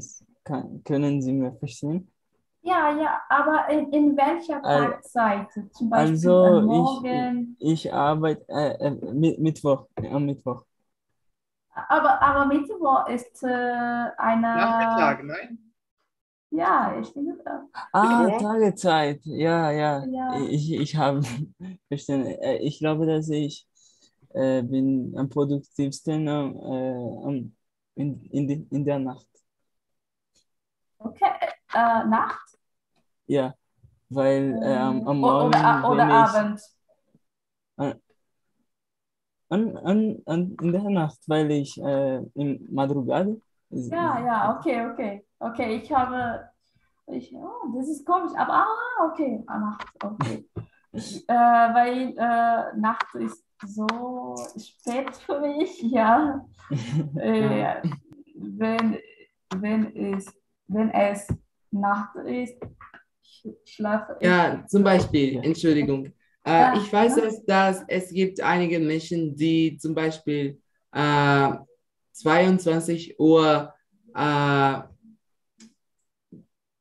können 0.84 1.20
Sie 1.22 1.32
mir 1.32 1.52
verstehen? 1.56 2.08
Ja, 2.68 2.90
ja, 2.90 3.22
aber 3.30 3.68
in, 3.70 3.92
in 3.92 4.16
welcher 4.16 4.66
Tagzeit? 4.66 5.48
Zum 5.72 5.88
Beispiel 5.90 6.38
Also 6.38 6.42
am 6.42 6.64
ich, 6.70 7.06
Morgen? 7.06 7.56
ich 7.58 7.92
arbeite 7.92 8.44
äh, 8.48 8.74
äh, 8.88 8.90
Mi- 9.12 9.36
Mittwoch, 9.38 9.88
am 9.96 10.26
Mittwoch. 10.26 10.64
Aber, 11.88 12.20
aber 12.22 12.46
Mittwoch 12.46 13.08
ist 13.08 13.42
äh, 13.44 13.48
eine. 14.18 14.48
Nachmittag, 14.52 15.24
nein? 15.24 15.72
Ja, 16.50 16.98
ich 17.00 17.12
denke, 17.14 17.42
äh, 17.46 17.60
Ah, 17.92 18.30
Mittwoch? 18.30 18.38
Tagezeit, 18.38 19.20
ja, 19.24 19.70
ja. 19.72 20.08
Ja. 20.12 20.50
Ich, 20.50 20.72
ich 20.72 20.96
habe 20.96 21.22
verstanden. 21.88 22.28
Äh, 22.42 22.58
Ich 22.58 22.78
glaube, 22.78 23.06
dass 23.06 23.28
ich 23.30 23.66
äh, 24.34 24.62
bin 24.62 25.14
am 25.16 25.28
produktivsten 25.30 26.28
am, 26.28 26.56
äh, 26.56 28.00
in, 28.02 28.22
in, 28.30 28.68
in 28.70 28.84
der 28.84 28.98
Nacht. 28.98 29.26
okay. 30.98 31.30
Äh, 31.74 32.04
Nacht? 32.06 32.57
Ja, 33.28 33.54
weil 34.08 34.58
äh, 34.62 34.76
am, 34.76 35.06
am 35.06 35.20
Morgen, 35.20 35.48
oder, 35.48 35.88
oder 35.90 36.08
Abend? 36.08 36.60
an, 39.50 39.76
an, 39.76 40.22
an, 40.26 40.56
in 40.60 40.72
der 40.72 40.90
Nacht, 40.90 41.18
weil 41.26 41.50
ich 41.50 41.80
äh, 41.82 42.16
im 42.34 42.66
Madrugada. 42.70 43.34
Ja, 43.70 44.18
ja, 44.18 44.56
okay, 44.56 44.86
okay. 44.86 45.26
Okay, 45.38 45.76
ich 45.76 45.92
habe. 45.92 46.48
Ich, 47.06 47.32
oh, 47.34 47.72
das 47.74 47.88
ist 47.88 48.04
komisch, 48.04 48.32
aber 48.36 48.52
ah, 48.52 49.10
okay, 49.10 49.42
ah, 49.46 49.58
Nacht, 49.58 49.88
okay. 50.04 50.46
äh, 50.92 51.32
weil 51.32 52.12
äh, 52.18 52.76
Nacht 52.78 53.14
ist 53.14 53.42
so 53.64 54.34
spät 54.58 55.16
für 55.16 55.40
mich, 55.40 55.82
ja. 55.82 56.44
Äh, 57.16 57.82
wenn, 58.34 58.98
wenn, 59.56 59.96
es, 59.96 60.30
wenn 60.66 60.90
es 60.90 61.26
Nacht 61.70 62.14
ist, 62.16 62.60
schlafe. 63.64 64.16
Ja, 64.20 64.64
zum 64.66 64.82
Beispiel, 64.84 65.34
Ja. 65.34 65.42
Entschuldigung. 65.42 66.06
Äh, 66.44 66.50
Ja, 66.50 66.74
ich 66.76 66.92
weiß, 66.92 67.16
ja. 67.16 67.22
dass, 67.24 67.44
dass 67.44 67.84
es 67.88 68.10
gibt 68.10 68.40
einige 68.40 68.78
Menschen, 68.80 69.36
die 69.36 69.76
zum 69.78 69.94
Beispiel 69.94 70.60
äh, 70.92 71.52
22 72.12 73.18
Uhr 73.18 73.72
äh, 74.14 74.78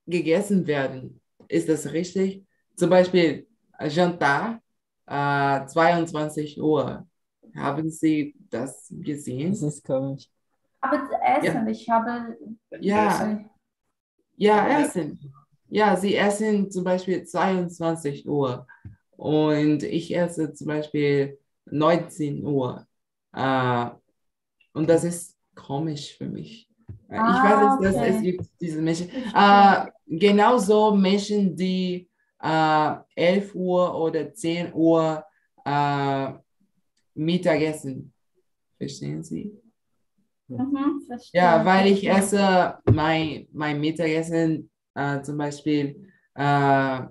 gegessen 0.05 0.65
werden. 0.67 1.19
Ist 1.47 1.69
das 1.69 1.91
richtig? 1.91 2.45
Zum 2.75 2.89
Beispiel 2.89 3.47
äh, 3.79 3.87
Jantar, 3.89 4.61
äh, 5.05 5.65
22 5.65 6.61
Uhr. 6.61 7.07
Haben 7.55 7.89
Sie 7.89 8.35
das 8.49 8.87
gesehen? 8.91 9.51
Das 9.51 9.61
ist 9.63 9.83
komisch. 9.83 10.29
Aber 10.81 11.07
zu 11.07 11.15
essen, 11.21 11.67
ich 11.67 11.89
habe. 11.89 12.37
Ja. 12.79 13.39
Ja, 14.35 14.79
essen. 14.81 15.33
Ja, 15.69 15.95
sie 15.95 16.15
essen 16.15 16.71
zum 16.71 16.83
Beispiel 16.83 17.23
22 17.23 18.27
Uhr 18.27 18.65
und 19.11 19.83
ich 19.83 20.15
esse 20.15 20.53
zum 20.53 20.67
Beispiel 20.67 21.37
19 21.65 22.45
Uhr. 22.45 22.85
Äh, 23.33 23.89
und 24.73 24.89
das 24.89 25.03
ist 25.03 25.35
komisch 25.55 26.15
für 26.17 26.25
mich. 26.27 26.69
Äh, 27.09 27.15
ich 27.15 27.19
Ah, 27.21 27.43
weiß 27.43 27.79
nicht, 27.79 27.83
dass 27.89 27.95
okay. 28.01 28.15
es 28.15 28.21
gibt 28.21 28.49
diese 28.61 28.81
Menschen. 28.81 29.09
Äh, 29.35 29.85
genauso 30.07 30.95
Menschen, 30.95 31.55
die 31.55 32.09
äh, 32.41 32.93
11 33.15 33.55
Uhr 33.55 33.95
oder 33.99 34.33
10 34.33 34.73
Uhr 34.73 35.23
äh, 35.65 36.31
Mittagessen. 37.15 38.13
Verstehen 38.77 39.23
Sie? 39.23 39.51
Mhm, 40.47 41.01
Ja, 41.33 41.65
weil 41.65 41.87
ich 41.91 42.07
esse 42.07 42.77
mein, 42.85 43.47
mein 43.51 43.81
Mittagessen 43.81 44.69
äh, 44.97 45.21
zum 45.21 45.37
Beispiel, 45.37 46.09
äh, 46.35 47.01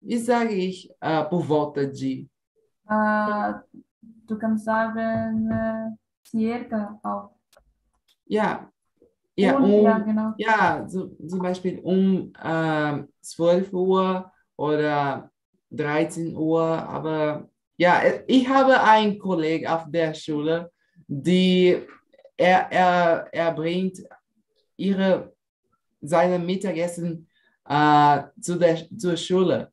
wie 0.00 0.18
sage 0.18 0.54
ich, 0.54 0.90
äh, 1.00 1.24
por 1.24 1.46
volta 1.48 1.84
de, 1.84 2.28
Äh, 2.88 3.52
du 4.26 4.38
kannst 4.38 4.64
sagen, 4.64 5.50
äh, 5.50 5.90
circa 6.26 6.98
auch. 7.02 7.30
ja, 8.26 8.70
Ja, 9.36 9.56
um, 9.56 9.84
ja, 9.84 9.98
genau. 9.98 10.34
ja, 10.36 10.84
so, 10.88 11.08
zum 11.28 11.38
Beispiel 11.40 11.78
um 11.80 12.32
ähm, 12.42 13.08
12 13.20 13.72
Uhr 13.72 14.32
oder 14.56 15.30
13 15.70 16.34
Uhr. 16.36 16.64
Aber 16.64 17.48
ja, 17.76 18.00
äh, 18.02 18.24
ich 18.26 18.48
habe 18.48 18.80
einen 18.82 19.18
Kollegen 19.18 19.68
auf 19.68 19.84
der 19.88 20.14
Schule, 20.14 20.72
die 21.06 21.76
er, 22.36 22.72
er, 22.72 23.28
er 23.32 23.52
bringt 23.52 23.98
ihre, 24.76 25.32
seine 26.00 26.38
Mittagessen 26.38 27.28
äh, 27.68 28.22
zu 28.40 28.58
der, 28.58 28.76
zur 28.96 29.16
Schule. 29.16 29.72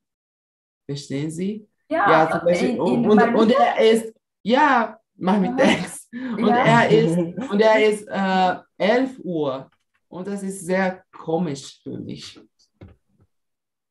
Verstehen 0.85 1.31
Sie? 1.31 1.67
Ja, 1.89 2.09
Ja, 2.11 2.31
zum 2.31 2.45
Beispiel, 2.47 2.69
in, 2.69 2.79
und, 2.79 2.93
in 3.03 3.09
und, 3.09 3.15
meinem- 3.17 3.35
und 3.35 3.51
er 3.51 3.79
ist, 3.79 4.13
ja, 4.43 4.99
nachmittags. 5.15 6.09
Und 6.11 6.47
Ja. 6.47 6.83
er 6.83 6.89
ist, 6.89 7.17
und 7.17 7.59
er 7.61 7.85
ist 7.89 8.07
äh, 8.07 8.55
11 8.77 9.19
Uhr. 9.23 9.69
Und 10.07 10.27
das 10.27 10.43
ist 10.43 10.65
sehr 10.65 11.03
komisch 11.11 11.79
für 11.83 11.97
mich. 11.97 12.39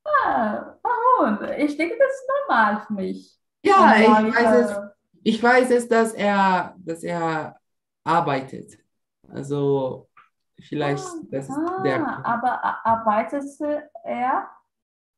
Ah, 0.05 0.75
warum? 0.83 1.39
Ich 1.59 1.77
denke, 1.77 1.97
das 1.99 2.13
ist 2.15 2.29
normal 2.49 2.83
für 2.87 2.93
mich. 2.95 3.39
Ja, 3.63 3.95
ich 3.99 4.35
weiß 4.35 4.65
es, 4.71 4.77
ich 5.23 5.43
weiß 5.43 5.71
es, 5.71 5.89
dass 5.89 6.13
er, 6.13 6.75
dass 6.79 7.03
er 7.03 7.57
arbeitet. 8.05 8.79
Also 9.29 10.09
vielleicht, 10.67 11.05
das 11.31 11.49
ist 11.49 11.57
Ah, 11.57 11.83
der. 11.83 12.25
aber 12.27 12.65
a- 12.65 12.81
arbeitet 12.85 13.45
er 14.05 14.49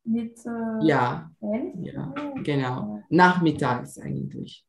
mit 0.04 0.38
äh, 0.46 0.84
Ja, 0.86 1.30
elf? 1.40 1.74
ja, 1.76 2.14
Oh. 2.16 2.34
genau. 2.42 3.02
Nachmittags 3.08 3.98
eigentlich. 3.98 4.66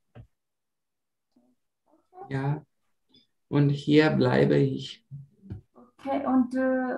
Ja. 2.29 2.63
Und 3.49 3.69
hier 3.69 4.09
bleibe 4.11 4.57
ich. 4.57 5.05
Okay, 5.99 6.25
und, 6.25 6.53
äh, 6.55 6.97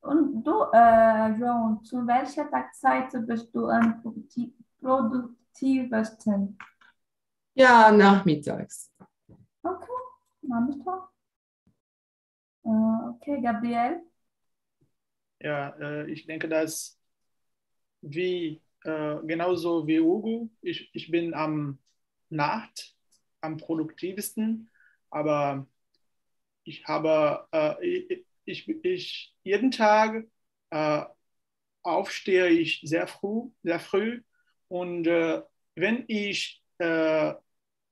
und 0.00 0.42
du, 0.44 0.64
äh, 0.72 1.32
Joan, 1.38 1.82
zu 1.82 2.06
welcher 2.06 2.48
Tagzeit 2.50 3.10
bist 3.26 3.54
du 3.54 3.66
am 3.68 4.02
produktiv 4.02 4.52
produktivsten? 4.80 6.58
Ja, 7.54 7.90
nachmittags. 7.90 8.92
Okay, 9.62 9.92
Nachmittag. 10.42 11.08
Äh, 12.66 13.08
okay, 13.10 13.40
Gabriel? 13.40 14.02
Ja, 15.40 15.70
äh, 15.78 16.10
ich 16.10 16.26
denke, 16.26 16.48
dass 16.48 16.98
wie 18.02 18.60
äh, 18.84 19.16
genauso 19.24 19.86
wie 19.86 20.00
Hugo, 20.00 20.50
ich, 20.62 20.90
ich 20.92 21.10
bin 21.10 21.34
am 21.34 21.78
Nacht 22.28 22.94
am 23.40 23.56
produktivsten, 23.56 24.68
aber 25.10 25.66
ich 26.64 26.84
habe 26.86 27.46
äh, 27.52 27.86
ich, 27.86 28.26
ich, 28.44 28.68
ich 28.84 29.34
jeden 29.44 29.70
Tag 29.70 30.24
äh, 30.70 31.04
aufstehe 31.82 32.48
ich 32.48 32.80
sehr 32.84 33.06
früh, 33.06 33.50
sehr 33.62 33.78
früh 33.80 34.22
und 34.68 35.06
äh, 35.06 35.42
wenn 35.76 36.04
ich 36.08 36.62
äh, 36.78 37.34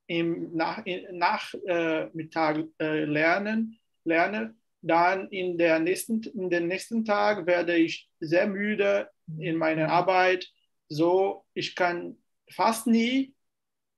im 0.07 0.55
Nach, 0.55 0.85
in, 0.85 1.17
Nachmittag 1.17 2.65
äh, 2.79 3.05
lernen, 3.05 3.79
lerne, 4.03 4.55
dann 4.85 5.29
in, 5.29 5.57
der 5.57 5.79
nächsten, 5.79 6.21
in 6.21 6.49
den 6.49 6.67
nächsten 6.67 7.03
Tag 7.03 7.47
werde 7.47 7.75
ich 7.75 8.07
sehr 8.19 8.47
müde 8.47 9.09
in 9.39 9.57
meiner 9.57 9.89
Arbeit. 9.89 10.47
So, 10.89 11.45
ich 11.55 11.75
kann 11.75 12.17
fast 12.51 12.85
nie 12.85 13.33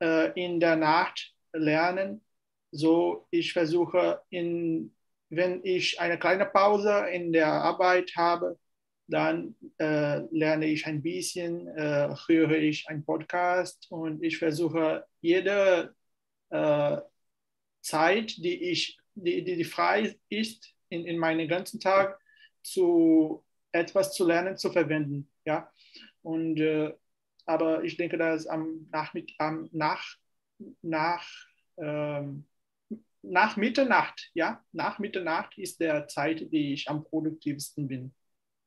äh, 0.01 0.31
in 0.41 0.61
der 0.61 0.77
Nacht 0.77 1.33
lernen. 1.51 2.23
So, 2.71 3.27
ich 3.31 3.51
versuche, 3.51 4.21
in, 4.29 4.95
wenn 5.29 5.59
ich 5.65 5.99
eine 5.99 6.17
kleine 6.17 6.45
Pause 6.45 7.07
in 7.11 7.33
der 7.33 7.47
Arbeit 7.47 8.13
habe, 8.15 8.57
dann 9.07 9.55
äh, 9.79 10.19
lerne 10.31 10.67
ich 10.67 10.85
ein 10.85 11.01
bisschen, 11.01 11.67
äh, 11.67 12.15
höre 12.27 12.51
ich 12.51 12.87
einen 12.87 13.03
Podcast 13.03 13.87
und 13.89 14.23
ich 14.23 14.37
versuche 14.37 15.05
jede 15.19 15.93
äh, 16.49 16.97
Zeit, 17.81 18.37
die 18.37 18.63
ich, 18.71 18.97
die, 19.15 19.43
die, 19.43 19.57
die 19.57 19.63
frei 19.65 20.15
ist 20.29 20.76
in, 20.89 21.05
in 21.05 21.17
meinem 21.17 21.47
ganzen 21.47 21.79
Tag, 21.79 22.19
zu 22.63 23.43
etwas 23.71 24.13
zu 24.13 24.25
lernen, 24.25 24.57
zu 24.57 24.71
verwenden. 24.71 25.29
Ja? 25.45 25.71
Und, 26.21 26.59
äh, 26.59 26.93
aber 27.45 27.83
ich 27.83 27.95
denke, 27.97 28.17
dass 28.17 28.47
am 28.47 28.87
Nachmitt 28.91 29.33
am 29.37 29.69
nach, 29.71 30.03
nach, 30.81 31.25
ähm, 31.77 32.45
nach 33.21 33.55
Mitternacht, 33.55 34.31
ja, 34.33 34.61
nach 34.71 34.99
Mitternacht 34.99 35.57
ist 35.57 35.79
der 35.79 36.07
Zeit, 36.07 36.51
die 36.51 36.73
ich 36.73 36.89
am 36.89 37.03
produktivsten 37.03 37.87
bin. 37.87 38.13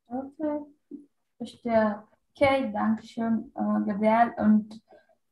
Okay, 0.06 0.60
verstehe. 1.36 2.02
Okay, 2.34 2.70
danke 2.72 3.06
schön, 3.06 3.52
äh, 3.54 3.90
Gabriel. 3.90 4.32
Und 4.38 4.80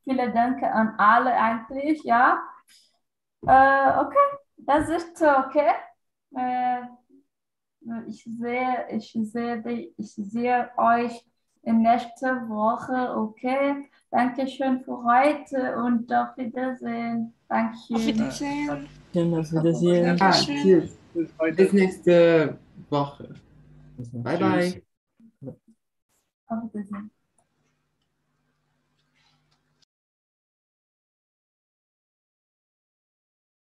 vielen 0.04 0.34
Dank 0.34 0.62
an 0.62 0.94
alle 0.98 1.32
eigentlich, 1.32 2.02
ja. 2.04 2.42
Äh, 3.46 4.00
okay, 4.00 4.38
das 4.56 4.88
ist 4.88 5.22
okay. 5.22 5.72
Äh, 6.36 6.82
ich 8.06 8.24
sehe, 8.38 8.86
ich 8.90 9.12
sehe, 9.12 9.62
die, 9.62 9.94
ich 9.96 10.14
sehe 10.14 10.70
euch 10.76 11.24
in 11.62 11.82
nächster 11.82 12.48
Woche, 12.48 13.16
okay. 13.16 13.88
Dankeschön 14.10 14.80
für 14.80 15.04
heute 15.04 15.76
und 15.76 16.12
auf 16.12 16.36
Wiedersehen. 16.36 17.34
Auf 17.42 17.48
Dankeschön. 17.48 18.06
Wiedersehen. 18.06 18.88
Schön, 19.12 19.34
auf 19.34 19.52
Wiedersehen. 19.52 20.06
Ah, 20.06 20.14
Dankeschön. 20.16 20.56
tschüss. 20.56 20.98
Bis 21.56 21.72
nächste 21.72 22.58
Woche. 22.88 23.34
Bye, 24.12 24.38
Tschüss. 24.38 24.82
bye. 25.42 25.56
Auf 26.46 26.74
Wiedersehen. 26.74 27.10